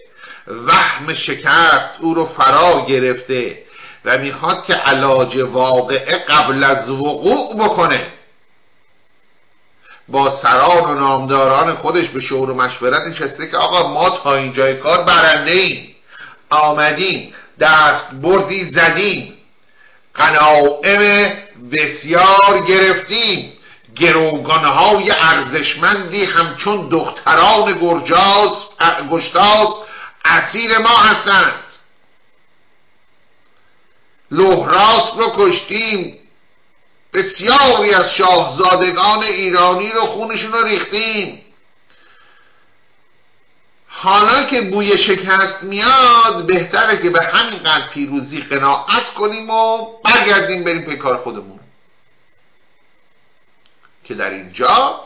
وهم 0.47 1.13
شکست 1.13 1.93
او 1.99 2.13
رو 2.13 2.25
فرا 2.25 2.85
گرفته 2.89 3.57
و 4.05 4.17
می‌خواد 4.17 4.65
که 4.65 4.73
علاج 4.73 5.37
واقعه 5.37 6.17
قبل 6.17 6.63
از 6.63 6.89
وقوع 6.89 7.55
بکنه. 7.55 8.07
با 10.07 10.29
سران 10.29 10.83
و 10.91 10.99
نامداران 10.99 11.75
خودش 11.75 12.09
به 12.09 12.21
شور 12.21 12.49
و 12.49 12.55
مشورت 12.55 13.01
نشسته 13.01 13.47
که 13.47 13.57
آقا 13.57 13.93
ما 13.93 14.09
تا 14.09 14.35
اینجای 14.35 14.75
کار 14.75 15.03
برنده 15.03 15.51
ایم. 15.51 15.95
آمدیم 16.49 17.33
دست 17.59 18.11
بردی 18.21 18.63
زدیم. 18.63 19.33
قناعم 20.15 21.33
بسیار 21.71 22.65
گرفتیم. 22.67 23.53
گروگانهای 23.95 25.11
ارزشمندی 25.11 26.25
همچون 26.25 26.89
دختران 26.89 27.79
گرجاز 27.79 28.51
گشتاز 29.11 29.67
اسیر 30.25 30.77
ما 30.77 30.95
هستند. 30.95 31.63
لحراس 34.31 35.11
رو 35.17 35.33
کشتیم. 35.37 36.17
بسیاری 37.13 37.93
از 37.93 38.13
شاهزادگان 38.13 39.23
ایرانی 39.23 39.91
رو 39.91 40.01
خونشون 40.01 40.51
رو 40.51 40.63
ریختیم. 40.63 41.40
حالا 44.03 44.43
که 44.43 44.61
بوی 44.61 44.97
شکست 44.97 45.63
میاد 45.63 46.45
بهتره 46.45 47.01
که 47.01 47.09
به 47.09 47.23
همینقدر 47.23 47.87
پیروزی 47.87 48.41
قناعت 48.41 49.13
کنیم 49.13 49.49
و 49.49 49.87
برگردیم 50.03 50.63
بریم 50.63 50.85
به 50.85 50.95
کار 50.95 51.17
خودمون. 51.17 51.59
که 54.03 54.13
در 54.13 54.29
اینجا 54.29 55.01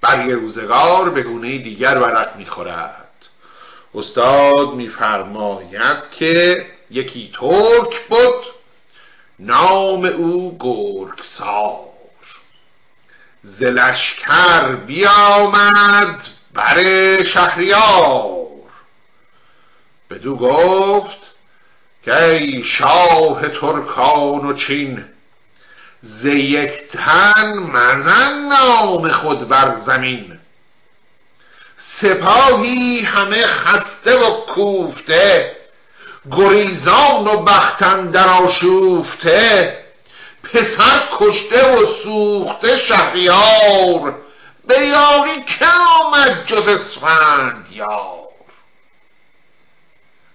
برگ 0.00 0.30
روزگار 0.30 1.10
به 1.10 1.22
گونه 1.22 1.58
دیگر 1.58 1.98
ورق 1.98 2.36
می‌خورد. 2.36 3.08
استاد 3.94 4.74
میفرماید 4.74 6.10
که 6.18 6.66
یکی 6.90 7.32
ترک 7.40 8.08
بود 8.08 8.44
نام 9.38 10.04
او 10.04 10.58
گرگسار. 10.60 11.88
زلشکر 13.42 14.74
بیامد. 14.74 16.39
بر 16.54 17.24
شهریار. 17.24 18.40
بدو 20.10 20.36
گفت 20.36 21.18
که 22.04 22.24
ای 22.24 22.64
شاه 22.64 23.48
ترکان 23.48 24.46
و 24.46 24.52
چین 24.52 25.04
ز 26.02 26.24
یک 26.24 26.72
تن 26.92 27.58
مزن 27.58 28.48
نام 28.48 29.08
خود 29.08 29.48
بر 29.48 29.74
زمین. 29.86 30.38
سپاهی 31.78 33.00
همه 33.00 33.46
خسته 33.46 34.16
و 34.16 34.30
کوفته 34.30 35.56
گریزان 36.32 37.26
و 37.26 37.42
بختن 37.42 38.10
در 38.10 38.28
آشوفته 38.28 39.76
پسر 40.42 41.02
کشته 41.18 41.74
و 41.74 41.86
سوخته 42.02 42.76
شهریار. 42.76 44.14
به 44.70 44.86
یاری 44.86 45.44
که 45.44 45.66
آمد 46.00 46.46
جز 46.46 46.68
اسفندیار 46.68 48.20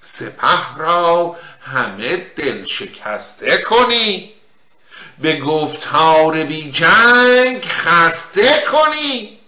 سپه 0.02 0.78
را 0.78 1.36
همه 1.62 2.18
دل 2.38 2.66
شکسته 2.66 3.58
کنی 3.58 4.32
به 5.22 5.40
گفتار 5.40 6.44
بی 6.44 6.72
جنگ 6.72 7.66
خسته 7.66 8.64
کنی. 8.72 9.40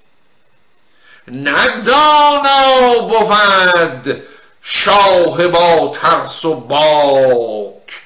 ندانا 1.27 2.97
بود 2.99 4.23
شاه 4.63 5.47
با 5.47 5.93
ترس 6.01 6.45
و 6.45 6.55
باک 6.55 8.01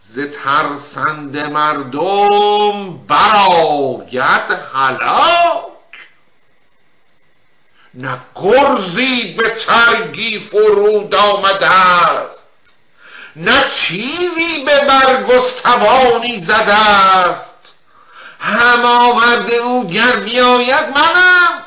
ز 0.00 0.18
ترسند 0.44 1.36
مردم 1.36 3.06
براید 3.06 4.50
هلاک 4.74 5.79
نه 7.94 8.18
گرزی 8.34 9.34
به 9.38 9.50
ترگی 9.50 10.38
فرود 10.38 11.14
آمده 11.14 11.66
است. 11.66 12.46
نه 13.36 13.70
چیوی 13.70 14.64
به 14.66 14.84
برگستوانی 14.84 16.42
زده 16.42 16.74
است. 16.74 17.74
هم 18.40 18.84
آورده 18.84 19.54
او 19.54 19.90
گر 19.90 20.16
بیاید 20.16 20.88
منم. 20.96 21.64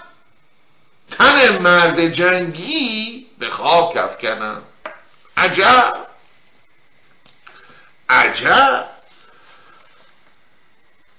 تن 1.17 1.57
مرد 1.57 2.07
جنگی 2.13 3.25
به 3.39 3.49
خاک 3.49 3.97
افکنم. 3.97 4.61
عجب. 5.37 5.93
عجب. 8.09 8.85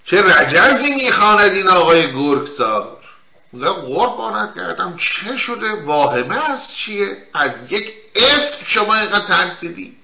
چه 0.04 0.22
رجزی 0.22 0.94
می‌خواند 0.94 1.52
این 1.52 1.68
آقای 1.68 2.12
گرگسار 2.12 3.03
میگه 3.54 3.70
قربانت 3.70 4.54
کردم. 4.54 4.96
چه 4.96 5.36
شده؟ 5.36 5.72
واهمه 5.72 6.50
از 6.50 6.60
چیه؟ 6.76 7.16
از 7.34 7.50
یک 7.70 7.92
اسم 8.14 8.64
شما 8.64 8.94
اینقدر 8.94 9.26
ترسیدی؟ 9.26 9.96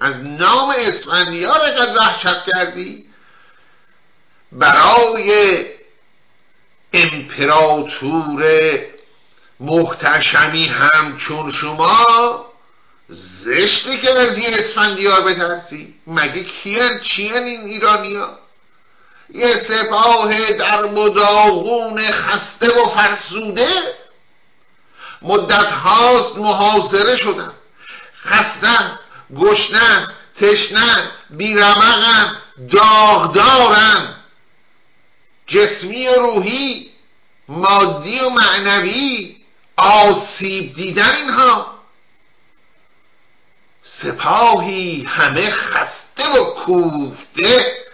از 0.00 0.20
نام 0.24 0.74
اسفندیار 0.78 1.60
اینقدر 1.60 1.96
وحشت 1.96 2.44
کردی؟ 2.46 3.04
برای 4.52 5.66
امپراتور 6.92 8.44
محتشمی 9.60 10.66
همچون 10.66 11.50
شما 11.50 12.46
زشته 13.08 13.98
که 13.98 14.10
از 14.10 14.38
یه 14.38 14.48
اسفندیار 14.58 15.20
بترسی؟ 15.20 15.94
مگه 16.06 16.44
کیان 16.44 17.00
چیان 17.00 17.42
این 17.42 17.60
ایرانی 17.60 18.16
ها 18.16 18.38
یه 19.30 19.62
سپاه 19.68 20.52
در 20.52 20.82
مداغون 20.82 22.10
خسته 22.10 22.80
و 22.80 22.88
فرسوده. 22.88 23.94
مدت 25.22 25.72
هاست 25.72 26.36
محاصره 26.36 27.16
شدن. 27.16 27.52
خستن 28.24 28.98
گشنن 29.36 30.08
تشنن 30.40 31.10
بیرمغن 31.30 32.36
داغدارن. 32.72 34.14
جسمی 35.46 36.08
و 36.08 36.14
روحی 36.14 36.90
مادی 37.48 38.20
و 38.20 38.30
معنوی 38.30 39.36
آسیب 39.76 40.74
دیدن 40.74 41.14
اینها. 41.14 41.78
سپاهی 43.82 45.04
همه 45.08 45.50
خسته 45.50 46.28
و 46.28 46.44
کوفته. 46.44 47.87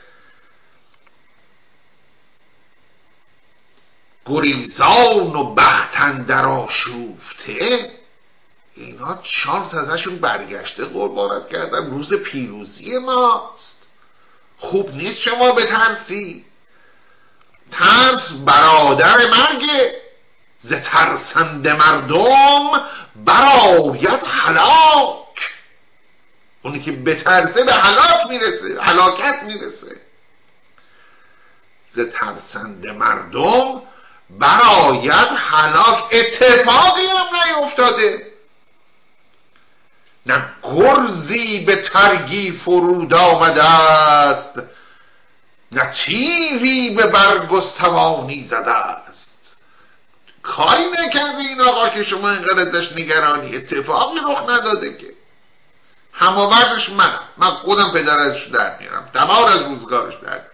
گریزان 4.26 5.36
و 5.36 5.54
بختن 5.54 6.22
در 6.22 6.44
آشوفته. 6.44 7.90
اینا 8.76 9.18
شانس 9.22 9.74
ازشون 9.74 10.18
برگشته 10.18 10.84
قربانت 10.84 11.48
کردن 11.48 11.90
روز 11.90 12.14
پیروزی 12.14 12.98
ماست. 12.98 13.86
خوب 14.58 14.94
نیست 14.94 15.20
شما 15.20 15.52
بترسی؟ 15.52 16.44
ترس 17.70 18.32
برادر 18.46 19.16
مرگه. 19.30 20.00
ز 20.60 20.72
ترسند 20.72 21.68
مردم 21.68 22.82
براید 23.16 24.24
حلاک 24.24 25.50
اونی 26.62 26.80
که 26.80 26.92
بترسه 26.92 27.64
به 27.64 27.72
حلاک 27.72 28.26
می‌رسه 28.28 28.80
حلاکت 28.80 29.42
می‌رسه. 29.42 29.96
ز 31.90 32.00
ترسند 32.12 32.86
مردم 32.86 33.82
براید 34.30 35.28
حلاک 35.36 36.04
اتفاقی 36.12 37.06
هم 37.06 37.60
نیفتاده. 37.60 38.26
نه 40.26 40.44
گرزی 40.62 41.64
به 41.64 41.82
ترگی 41.82 42.52
فرود 42.64 43.14
آمده 43.14 43.64
است 43.64 44.58
نه 45.72 45.92
تیری 45.92 46.90
به 46.90 47.06
برگستوانی 47.06 48.44
زده 48.44 48.70
است. 48.70 49.56
کاری 50.42 50.84
نکرده 50.84 51.38
این 51.38 51.60
آقا 51.60 51.88
که 51.88 52.04
شما 52.04 52.30
اینقدر 52.30 52.58
ازش 52.58 52.92
نگرانی؟ 52.92 53.56
اتفاقی 53.56 54.20
رخ 54.28 54.42
نداده 54.42 54.96
که. 54.96 55.06
هماوردش 56.12 56.88
من. 56.88 57.18
من 57.36 57.50
خودم 57.50 57.90
پدرش 57.92 58.48
در 58.48 58.78
میارم. 58.80 59.10
دمار 59.14 59.48
از 59.48 59.62
روزگارش 59.62 60.14
در 60.14 60.28
میارم. 60.28 60.53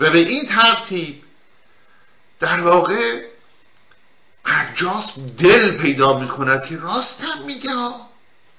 و 0.00 0.10
به 0.10 0.18
این 0.18 0.46
ترتیب 0.46 1.22
در 2.40 2.60
واقع 2.60 3.22
ارجاس 4.44 5.04
دل 5.38 5.78
پیدا 5.78 6.18
می‌کنه 6.18 6.68
که 6.68 6.76
راستم 6.76 7.42
میگه 7.46 7.70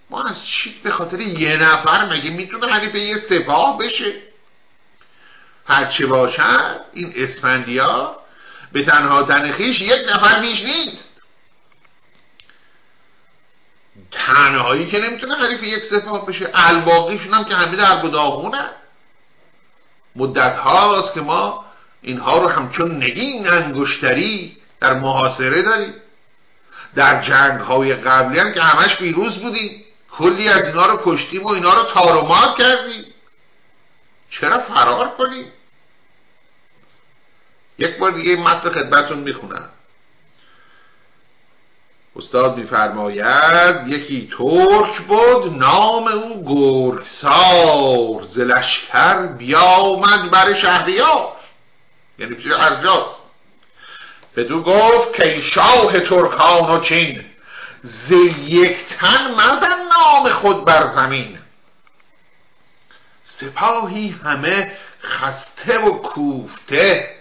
ما 0.09 0.23
از 0.23 0.45
چی؟ 0.45 0.81
به 0.83 0.91
خاطر 0.91 1.19
یه 1.19 1.57
نفر 1.57 2.05
مگه 2.05 2.29
می‌تونه 2.29 2.67
حریف 2.67 2.95
یه 2.95 3.17
سپاه 3.29 3.77
بشه؟ 3.77 4.13
هرچه 5.67 6.05
باشد 6.05 6.81
این 6.93 7.13
اسفندیا 7.15 8.17
به 8.71 8.85
تنها 8.85 9.23
تنخیش 9.23 9.81
یک 9.81 10.01
نفر 10.13 10.39
بیش 10.39 10.61
نیست. 10.61 11.21
تنهایی 14.11 14.91
که 14.91 14.99
نمی‌تونه 14.99 15.35
حریف 15.35 15.63
یک 15.63 15.83
سپاه 15.83 16.25
بشه. 16.25 16.49
الباقیشون 16.53 17.33
هم 17.33 17.43
که 17.43 17.55
همه 17.55 17.75
در 17.75 18.01
داغونه 18.01 18.69
مدت 20.15 20.55
هاست 20.55 21.13
که 21.13 21.21
ما 21.21 21.65
اینها 22.01 22.37
رو 22.37 22.47
همچون 22.47 23.03
نگین 23.03 23.47
انگشتری 23.47 24.57
در 24.81 24.93
محاصره 24.93 25.61
داریم. 25.61 25.93
در 26.95 27.21
جنگ 27.21 27.59
های 27.61 27.95
قبلی 27.95 28.39
هم 28.39 28.53
که 28.53 28.61
همش 28.61 28.97
پیروز 28.97 29.37
بودیم. 29.37 29.83
کلی 30.11 30.49
از 30.49 30.67
اینا 30.67 30.85
رو 30.85 31.01
کشتیم 31.05 31.43
و 31.43 31.47
اینا 31.47 31.73
رو 31.73 31.83
تار 31.83 32.15
و 32.15 32.21
مار 32.21 32.55
کردیم. 32.57 33.05
چرا 34.29 34.59
فرار 34.59 35.09
کنیم؟ 35.09 35.45
یک 37.77 37.97
بار 37.97 38.11
دیگه 38.11 38.31
این 38.31 38.43
متن 38.43 38.69
خدمتون 38.69 39.17
می‌خونم. 39.17 39.69
استاد 42.19 42.57
میفرماید 42.57 43.87
یکی 43.87 44.29
ترک 44.37 45.01
بود 45.07 45.57
نام 45.57 46.07
او 46.07 46.45
گرگسار. 46.45 48.23
ز 48.23 48.39
لشکر 48.39 49.27
بیامد 49.27 50.31
بر 50.31 50.53
شهریار. 50.53 51.31
یعنی 52.19 52.35
پیش 52.35 52.51
ارجاز 52.51 53.07
بدو 54.35 54.63
گفت 54.63 55.13
که 55.13 55.41
شاه 55.41 55.99
ترکان 55.99 56.71
و 56.71 56.79
چین 56.79 57.25
ز 57.83 58.11
یک 58.45 58.85
تن 58.99 59.31
مزن 59.31 59.87
نام 59.91 60.29
خود 60.29 60.65
بر 60.65 60.87
زمین. 60.87 61.37
سپاهی 63.23 64.15
همه 64.23 64.71
خسته 65.03 65.79
و 65.79 65.91
کوفته 65.91 67.18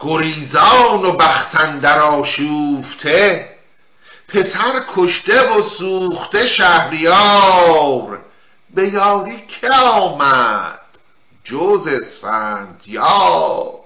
گریزان 0.00 1.04
و 1.04 1.12
بختندر 1.12 1.98
آشوفته 1.98 3.50
پسر 4.28 4.84
کشته 4.96 5.50
و 5.50 5.62
سوخته 5.62 6.46
شهریار 6.46 8.18
به 8.74 8.88
یاری 8.88 9.42
که 9.48 9.68
آمد 9.70 10.80
جز 11.44 11.86
اسفندیار. 11.86 13.80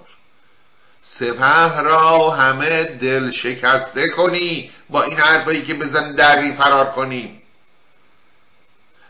سپه 1.02 1.80
را 1.80 2.30
همه 2.30 2.84
دل 2.84 3.30
شکسته 3.30 4.08
کنی 4.08 4.70
با 4.90 5.02
این 5.02 5.18
حرفایی 5.18 5.62
که 5.62 5.74
بزن 5.74 6.14
دری 6.14 6.52
فرار 6.52 6.90
کنیم 6.90 7.42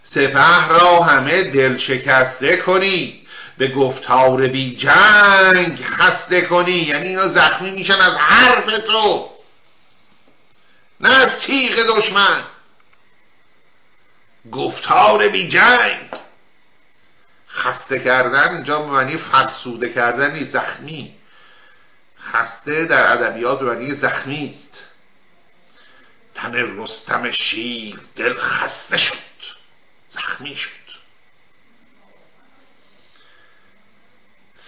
سپه 0.03 0.69
را 0.69 1.03
همه 1.03 1.43
دل 1.43 1.79
شکسته 1.79 2.57
کنی 2.57 3.24
به 3.59 3.69
گفتار 3.69 4.47
بی 4.47 4.77
جنگ 4.77 5.85
خسته 5.85 6.41
کنی 6.43 6.73
یعنی 6.73 7.09
اینا 7.09 7.29
زخمی 7.29 7.71
میشن 7.71 8.01
از 8.01 8.17
حرف 8.17 8.79
تو. 8.87 9.31
نه 11.01 11.15
از 11.15 11.39
تیغ 11.41 11.97
دشمن. 11.97 12.45
گفتار 14.53 15.29
بی 15.29 15.49
جنگ. 15.49 16.11
خسته 17.49 17.99
کردن 18.01 18.55
اینجا 18.55 18.87
معنی 18.87 19.17
فرسوده 19.17 19.89
کردن 19.89 20.33
نیست 20.33 20.53
زخمی. 20.53 21.15
خسته 22.33 22.85
در 22.85 23.13
ادبیات 23.13 23.63
معنی 23.63 23.95
زخمی 23.95 24.51
است. 24.51 24.85
تن 26.35 26.55
رستم 26.55 27.31
شیر 27.31 28.01
دل 28.17 28.35
خسته 28.39 28.97
شد 28.97 29.15
زخمی 30.09 30.57
شد. 30.57 30.84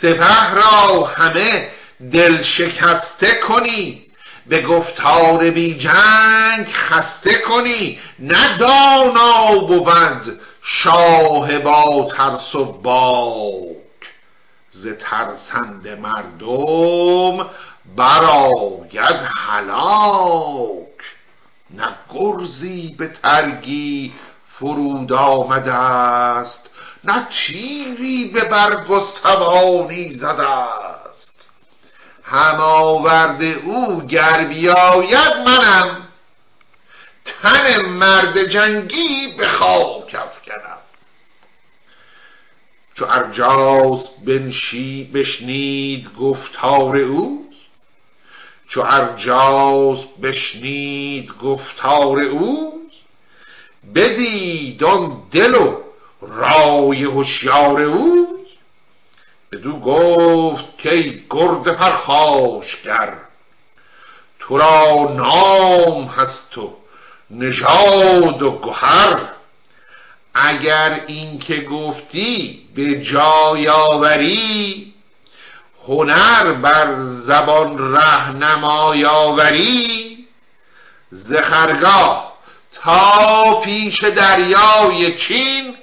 سپه 0.00 0.54
را 0.54 1.06
همه 1.06 1.70
دل 2.12 2.42
شکسته 2.42 3.40
کنی 3.48 4.02
به 4.46 4.62
گفتار 4.62 5.50
بی 5.50 5.78
جنگ 5.78 6.66
خسته 6.72 7.38
کنی 7.48 7.98
نه 8.18 8.58
دانا 8.58 9.58
بود 9.58 10.40
شاه 10.62 11.58
با 11.58 12.08
ترس 12.16 12.54
و 12.54 12.64
باک. 12.64 13.76
ز 14.70 14.86
ترسند 15.00 15.88
مردم 15.88 17.46
براید 17.96 19.20
هلاک. 19.46 20.86
نه 21.74 21.88
گرزی 22.14 22.94
به 22.98 23.08
ترگی 23.08 24.12
فرود 24.48 25.12
آمده 25.12 25.74
است 25.74 26.70
نه 27.06 27.28
تیری 27.30 28.24
به 28.24 28.44
برگستوانی 28.44 30.14
زده 30.14 30.48
است. 30.48 31.48
هم 32.24 32.60
آورد 32.60 33.42
او 33.42 34.06
گر 34.06 34.44
بیاید 34.44 35.36
منم. 35.46 36.08
تن 37.24 37.86
مرد 37.86 38.44
جنگی 38.44 39.34
به 39.38 39.48
خاک 39.48 40.14
افکنم. 40.14 40.78
چو 42.94 43.06
ارجاس 43.08 44.08
بنشی 44.26 45.10
بشنید 45.14 46.14
گفتار 46.14 46.96
او 46.96 47.46
چو 48.68 48.80
ارجاس 48.80 49.98
بشنید 50.22 51.32
گفتار 51.42 52.20
او 52.20 52.80
بدید 53.94 54.84
آن 54.84 55.22
دل 55.32 55.54
و 55.54 55.85
رای 56.28 57.04
هوشیار 57.04 57.80
او 57.80 58.26
بدو 59.52 59.80
گفت 59.80 60.78
که 60.78 61.20
گرد 61.30 61.76
پرخاشگر 61.76 63.12
تو 64.38 64.58
را 64.58 65.12
نام 65.16 66.04
هست 66.04 66.58
و 66.58 66.76
نژاد 67.30 68.42
و 68.42 68.60
گهر. 68.64 69.18
اگر 70.34 71.00
این 71.06 71.38
که 71.38 71.60
گفتی 71.60 72.62
به 72.74 73.00
جای 73.02 73.68
آوری 73.68 74.92
هنر 75.88 76.52
بر 76.52 76.94
زبان 77.26 77.94
رهنمای 77.94 79.04
آوری. 79.04 80.16
زخرگاه 81.10 82.32
تا 82.74 83.60
پیش 83.64 84.04
دریای 84.04 85.16
چین 85.16 85.74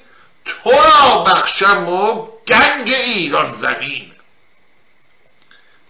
تو 0.63 0.71
را 0.71 1.23
بخشم 1.23 1.89
و 1.89 2.27
گنج 2.47 2.91
ایران 2.91 3.53
زمین. 3.53 4.11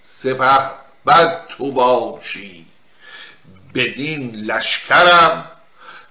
سپه 0.04 0.72
بعد 1.06 1.48
تو 1.48 1.72
باشی 1.72 2.66
بدین 3.76 4.36
لشکرم 4.36 5.52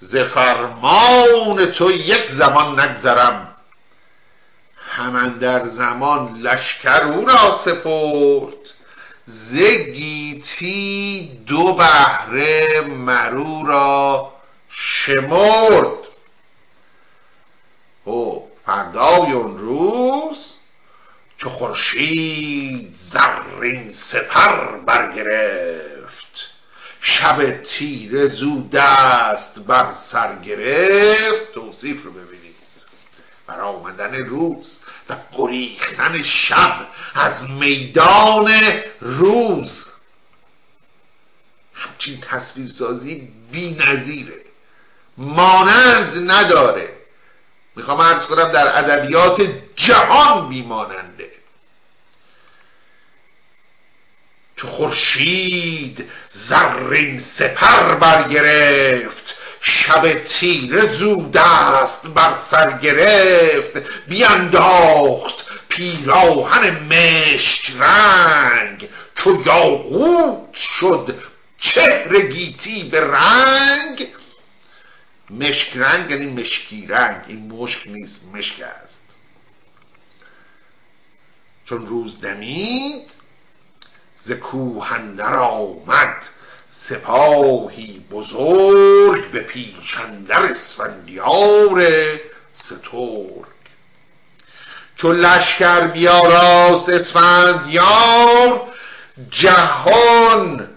ز 0.00 0.16
فرمان 0.16 1.72
تو 1.72 1.90
یک 1.90 2.30
زمان 2.30 2.80
نگذرم. 2.80 3.48
همان 4.90 5.38
در 5.38 5.64
زمان 5.64 6.38
لشکر 6.40 7.02
او 7.02 7.26
را 7.26 7.58
سپرد 7.64 8.70
ز 9.26 9.54
گیتی 9.94 11.30
دو 11.46 11.74
بهره 11.74 12.80
مرو 12.80 13.66
را 13.66 14.32
شمرد. 14.70 15.98
او 18.04 18.51
فردای 18.66 19.32
اون 19.32 19.58
روز 19.58 20.54
چو 21.36 21.48
خورشید 21.48 22.94
زرین 22.96 23.92
سپر 23.92 24.76
برگرفت. 24.86 26.50
شب 27.00 27.62
تیره 27.62 28.26
زود 28.26 28.76
است 28.76 29.58
بر 29.58 29.92
سر 30.12 30.36
گرفت. 30.36 31.52
توصیف 31.54 32.04
رو 32.04 32.10
ببینید. 32.10 32.52
بر 33.46 33.60
آمدن 33.60 34.14
روز 34.14 34.78
و 35.08 35.16
گریختن 35.38 36.22
شب 36.22 36.86
از 37.14 37.50
میدان 37.50 38.52
روز. 39.00 39.86
همچین 41.74 42.20
تصویرسازی 42.20 43.28
بی 43.52 43.74
نظیره 43.74 44.42
مانند 45.16 46.30
نداره. 46.30 47.01
می‌خوام 47.76 48.00
ارز 48.00 48.26
کنم 48.26 48.52
در 48.52 48.78
ادبیات 48.78 49.42
جهان 49.76 50.48
بیماننده 50.48 51.30
چو 54.56 54.66
خورشید 54.66 56.10
زرین 56.30 57.20
سپر 57.20 57.94
برگرفت 57.94 59.36
شب 59.60 60.24
تیره 60.24 60.84
زود 60.84 61.36
است 61.36 62.06
بر 62.06 62.34
سر 62.50 62.78
گرفت 62.78 63.82
بیانداخت 64.08 65.44
پیراهن 65.68 66.70
مشک 66.70 67.72
رنگ. 67.78 68.88
چو 69.14 69.42
یاقوت 69.46 70.54
شد 70.54 71.14
چهره 71.60 72.20
گیتی 72.20 72.88
به 72.90 73.00
رنگ 73.00 74.06
مشک 75.32 75.76
رنگ 75.76 76.10
یعنی 76.10 76.26
مشکی 76.26 76.86
رنگ. 76.86 77.20
این 77.26 77.52
مشک 77.52 77.86
نیست 77.86 78.20
مشک 78.34 78.60
است. 78.60 79.16
چون 81.66 81.86
روز 81.86 82.20
دمید 82.20 83.10
ز 84.24 84.32
کوه 84.32 84.88
آمد 85.38 86.16
سپاهی 86.70 88.04
بزرگ 88.10 89.30
به 89.30 89.40
پیشندر 89.40 90.42
اسفندیار 90.42 91.86
سترگ. 92.54 93.52
چو 94.96 95.12
لشکر 95.12 95.86
بیاراست 95.86 96.88
اسفندیار 96.88 98.60
جهان 99.30 100.71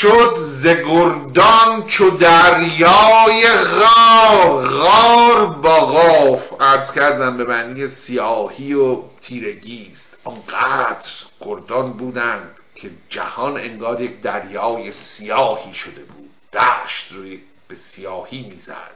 شد 0.00 0.34
ز 0.36 0.66
گردان 0.66 1.86
چو 1.86 2.10
دریای 2.10 3.52
غار. 3.52 4.68
غار 4.68 5.46
با 5.46 5.86
غاف 5.86 6.60
عرض 6.60 6.92
کردم 6.92 7.36
به 7.36 7.44
معنی 7.44 7.88
سیاهی 7.88 8.74
و 8.74 8.98
تیرگی 9.22 9.90
است. 9.92 10.16
آنقدر 10.24 11.08
گردان 11.40 11.92
بودند 11.92 12.50
که 12.74 12.90
جهان 13.10 13.56
انگار 13.56 14.00
یک 14.00 14.20
دریای 14.20 14.92
سیاهی 14.92 15.74
شده 15.74 16.02
بود. 16.02 16.30
دشت 16.52 17.12
روی 17.12 17.40
به 17.68 17.74
سیاهی 17.74 18.42
می‌زد. 18.42 18.94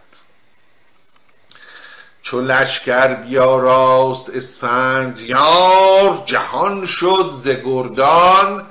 چو 2.22 2.40
لشکر 2.40 3.14
بیاراست 3.14 4.30
اسفندیار 4.30 6.22
جهان 6.26 6.86
شد 6.86 7.32
ز 7.44 7.48
گردان. 7.48 8.66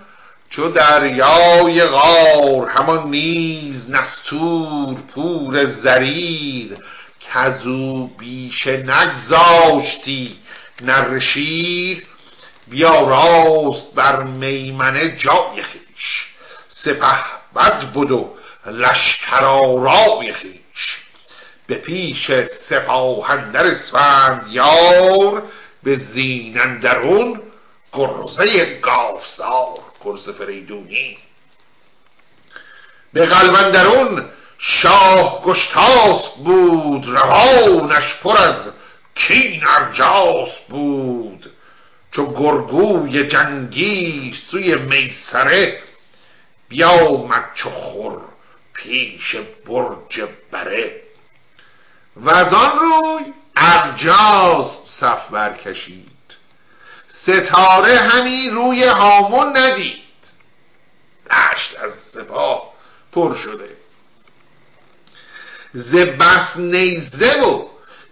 چو 0.49 0.69
دریای 0.69 1.83
غار 1.83 2.69
همان 2.69 3.09
نیز 3.09 3.89
نستور 3.89 4.95
پور 5.13 5.65
زریر 5.65 6.77
کزو 7.33 8.07
بیشه 8.07 8.77
نگذاشتی 8.77 10.37
نرشیر 10.81 12.03
بیا 12.67 13.01
راست 13.01 13.95
بر 13.95 14.23
میمنه 14.23 15.17
جای 15.17 15.63
خیش 15.63 16.27
سپه 16.69 17.17
بد 17.55 17.91
بود 17.93 18.11
و 18.11 18.33
لشکر 18.65 19.43
آرای 19.45 20.33
خیش 20.33 20.97
به 21.67 21.75
پیش 21.75 22.31
سپاهندر 22.69 23.63
اسفندیار 23.63 25.43
به 25.83 25.95
زینندرون 25.95 27.41
گرزه 27.93 28.79
گافزار. 28.79 29.86
گرز 30.03 30.29
فریدونی. 30.29 31.17
به 33.13 33.25
قلبندرون 33.25 34.25
شاه 34.57 35.43
گشتاس 35.45 36.29
بود 36.45 37.07
روانش 37.07 38.13
پر 38.23 38.37
از 38.37 38.71
کین 39.15 39.63
ارجاس 39.67 40.49
بود. 40.69 41.51
چو 42.11 42.33
گرگوی 42.33 43.27
جنگی 43.27 44.33
سوی 44.51 44.75
میسره 44.75 45.81
بیامد 46.69 47.51
چو 47.53 47.69
خور 47.69 48.21
پیش 48.73 49.35
برج 49.65 50.21
بره. 50.51 51.01
و 52.15 52.29
از 52.29 52.53
آن 52.53 52.79
روی 52.79 53.33
ارجاس 53.55 54.77
صف 54.99 55.29
برکشید. 55.29 56.16
ستاره 57.09 57.97
همی 57.97 58.49
روی 58.49 58.83
هامون 58.83 59.57
ندید. 59.57 59.97
دشت 61.31 61.79
از 61.83 61.91
سپاه 62.13 62.73
پر 63.11 63.35
شده. 63.35 63.69
ز 65.73 65.95
بس 65.95 66.57
نیزه 66.57 67.41
و 67.43 67.65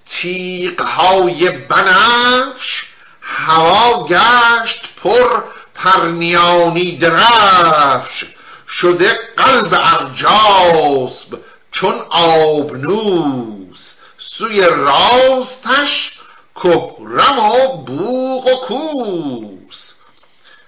تیغهای 0.09 1.49
بنفش 1.49 2.83
هوا 3.21 4.07
گشت 4.07 4.89
پر 5.03 5.43
پرنیانی 5.75 6.97
درفش. 6.97 8.25
شده 8.67 9.19
قلب 9.37 9.73
ارجاسب 9.73 11.39
چون 11.71 12.05
آبنوس. 12.09 13.95
سوی 14.17 14.61
راستش 14.61 16.14
کهرم 16.55 17.39
و 17.39 17.77
بوغ 17.77 18.47
و 18.47 18.65
کوس. 18.67 19.93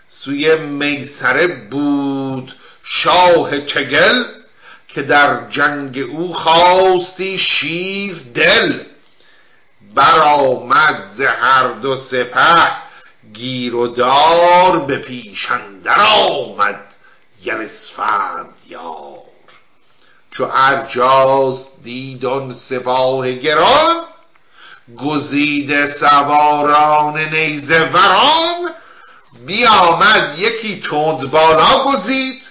سوی 0.09 0.55
میسره 0.55 1.47
بود 1.47 2.55
شاه 2.83 3.65
چگل 3.65 4.23
که 4.87 5.01
در 5.01 5.49
جنگ 5.49 5.97
او 5.99 6.33
خواستی 6.33 7.37
شیر 7.37 8.25
دل. 8.33 8.83
برآمد 9.95 11.03
ز 11.15 11.21
هر 11.21 11.67
دو 11.67 11.95
سپه 11.95 12.71
گیر 13.33 13.75
و 13.75 13.87
دار 13.87 14.79
به 14.79 14.97
پیشندر 14.97 16.01
آمد 16.01 16.79
یل 17.43 17.67
یار. 18.67 19.17
چو 20.31 20.49
ارجاس 20.53 21.67
دید 21.83 22.25
سپاه 22.53 23.31
گران 23.31 23.95
گزیده 24.95 25.93
سواران 25.99 27.19
نیزه 27.19 27.89
وران 27.89 28.69
بیامد 29.45 30.39
یکی 30.39 30.81
تند 30.89 31.31
بالا 31.31 31.83
گزید. 31.85 32.41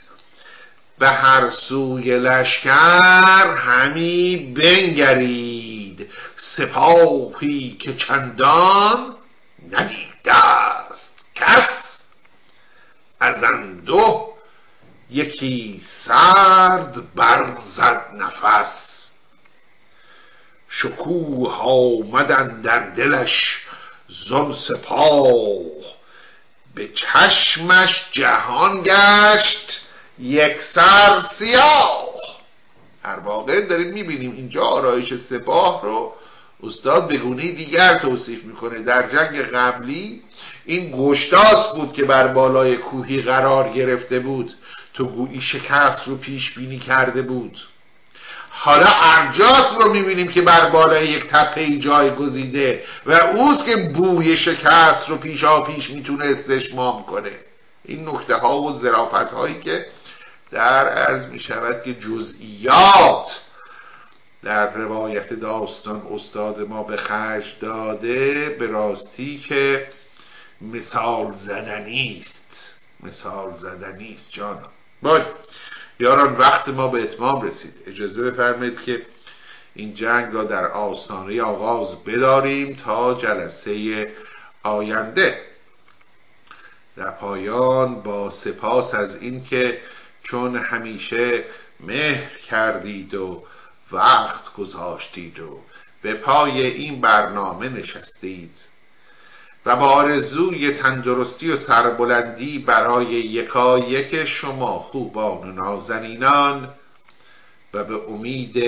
به 0.99 1.09
هر 1.09 1.51
سوی 1.51 2.19
لشکر 2.19 3.57
همی 3.57 4.55
بنگرید 4.57 6.11
سپاهی 6.37 7.77
که 7.81 7.97
چندان 7.97 9.15
ندیده 9.73 10.35
است 10.35 11.25
کس. 11.35 11.99
از 13.21 13.43
انده 13.43 14.27
یکی 15.11 15.83
سرد 16.05 17.15
برزد 17.15 18.03
نفس. 18.15 18.96
شکوه 20.69 21.55
آمدن 21.55 22.61
در 22.61 22.91
دلش. 22.91 23.59
زن 24.29 24.53
سپاه 24.53 25.63
به 26.75 26.89
چشمش 26.89 28.05
جهان 28.13 28.83
گشت 28.83 29.81
یک 30.19 30.61
سر 30.61 31.23
سیاه. 31.39 32.07
در 33.05 33.19
واقع 33.19 33.61
داریم 33.61 33.93
می‌بینیم 33.93 34.33
اینجا 34.33 34.63
آرایش 34.63 35.15
سپاه 35.15 35.83
رو 35.83 36.13
استاد 36.63 37.09
به 37.09 37.17
گونه 37.17 37.53
دیگر 37.53 37.99
توصیف 37.99 38.45
می‌کنه. 38.45 38.79
در 38.79 39.09
جنگ 39.09 39.41
قبلی 39.41 40.23
این 40.65 40.95
گشتاس 40.97 41.75
بود 41.75 41.93
که 41.93 42.05
بر 42.05 42.27
بالای 42.27 42.77
کوهی 42.77 43.23
قرار 43.23 43.73
گرفته 43.73 44.21
بود. 44.21 44.55
تو 44.95 45.05
گویی 45.05 45.41
شکست 45.41 46.09
رو 46.09 46.17
پیش 46.17 46.55
بینی 46.55 46.79
کرده 46.79 47.23
بود. 47.23 47.57
حالا 48.59 48.87
ارجاس 48.89 49.73
رو 49.79 49.93
می‌بینیم 49.93 50.29
که 50.29 50.43
بر 50.43 50.71
بالای 50.71 51.09
یک 51.09 51.27
تپه 51.27 51.79
جای 51.79 52.11
گزیده 52.11 52.85
و 53.07 53.13
اوست 53.13 53.65
که 53.67 53.77
بوی 53.77 54.37
شکست 54.37 55.09
رو 55.09 55.17
پیشا 55.17 55.61
پیش 55.61 55.91
می‌تونه 55.91 56.25
استشمام 56.25 57.03
کنه. 57.05 57.33
این 57.85 58.09
نکته 58.09 58.35
ها 58.35 58.63
و 58.63 58.79
ذرافت 58.79 59.33
هایی 59.33 59.61
که 59.61 59.87
در 60.51 60.89
عرض 60.89 61.27
می 61.27 61.39
شود 61.39 61.83
که 61.83 61.95
جزئیات 61.95 63.27
در 64.43 64.73
روایت 64.73 65.33
داستان 65.33 66.03
استاد 66.15 66.61
ما 66.69 66.83
به 66.83 66.97
خش 66.97 67.55
داده 67.61 68.49
به 68.59 68.67
راستی 68.67 69.39
که 69.49 69.87
مثال 70.61 71.33
زدنی 71.33 72.21
است. 72.21 72.75
مثال 73.03 73.53
زدنی 73.53 74.15
است 74.15 74.31
جان 74.31 74.59
باید 75.03 75.27
یاران 76.01 76.37
وقت 76.37 76.69
ما 76.69 76.89
به 76.89 77.03
اتمام 77.03 77.43
رسید. 77.43 77.75
اجازه 77.87 78.31
بفرمایید 78.31 78.81
که 78.81 79.03
این 79.75 79.95
جنگ 79.95 80.35
را 80.35 80.45
در 80.45 80.67
آستانه 80.67 81.43
آغاز 81.43 82.05
بداریم 82.05 82.75
تا 82.85 83.15
جلسه 83.15 84.07
آینده. 84.63 85.41
در 86.97 87.11
پایان 87.11 88.03
با 88.03 88.31
سپاس 88.31 88.95
از 88.95 89.17
اینکه 89.23 89.79
چون 90.23 90.57
همیشه 90.57 91.45
مهر 91.81 92.39
کردید 92.39 93.15
و 93.15 93.43
وقت 93.93 94.53
گذاشتید 94.55 95.41
و 95.41 95.61
به 96.03 96.15
پای 96.15 96.63
این 96.63 97.01
برنامه 97.01 97.69
نشستید. 97.69 98.51
و 99.67 99.77
با 99.77 99.87
آرزوی 99.87 100.71
تندرستی 100.71 101.51
و 101.51 101.57
سربلندی 101.57 102.59
برای 102.59 103.07
یکا 103.07 103.79
یک 103.79 104.25
شما 104.25 104.79
خوبان 104.79 105.49
و 105.49 105.53
نازنینان 105.53 106.69
و 107.75 107.85
به 107.85 108.01
امید 108.09 108.65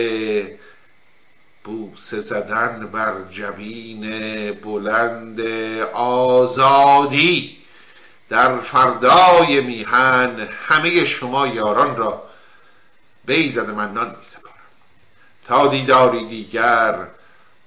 بوسه 1.65 2.21
زدن 2.21 2.89
بر 2.93 3.15
جبین 3.33 4.01
بلند 4.53 5.41
آزادی 5.95 7.59
در 8.29 8.59
فردای 8.59 9.61
میهن 9.61 10.49
همه 10.67 11.05
شما 11.05 11.47
یاران 11.47 11.97
را 11.97 12.23
بیزد 13.27 13.71
منان 13.71 14.09
می 14.09 14.17
سپارم 14.23 14.55
تا 15.47 15.67
دیداری 15.67 16.27
دیگر 16.27 17.07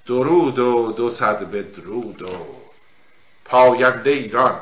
درود 0.06 0.58
و 0.58 0.92
دو 0.96 1.10
صد 1.10 1.50
بدرود 1.50 2.22
و 2.22 2.61
پاینده 3.44 4.10
ایران. 4.10 4.60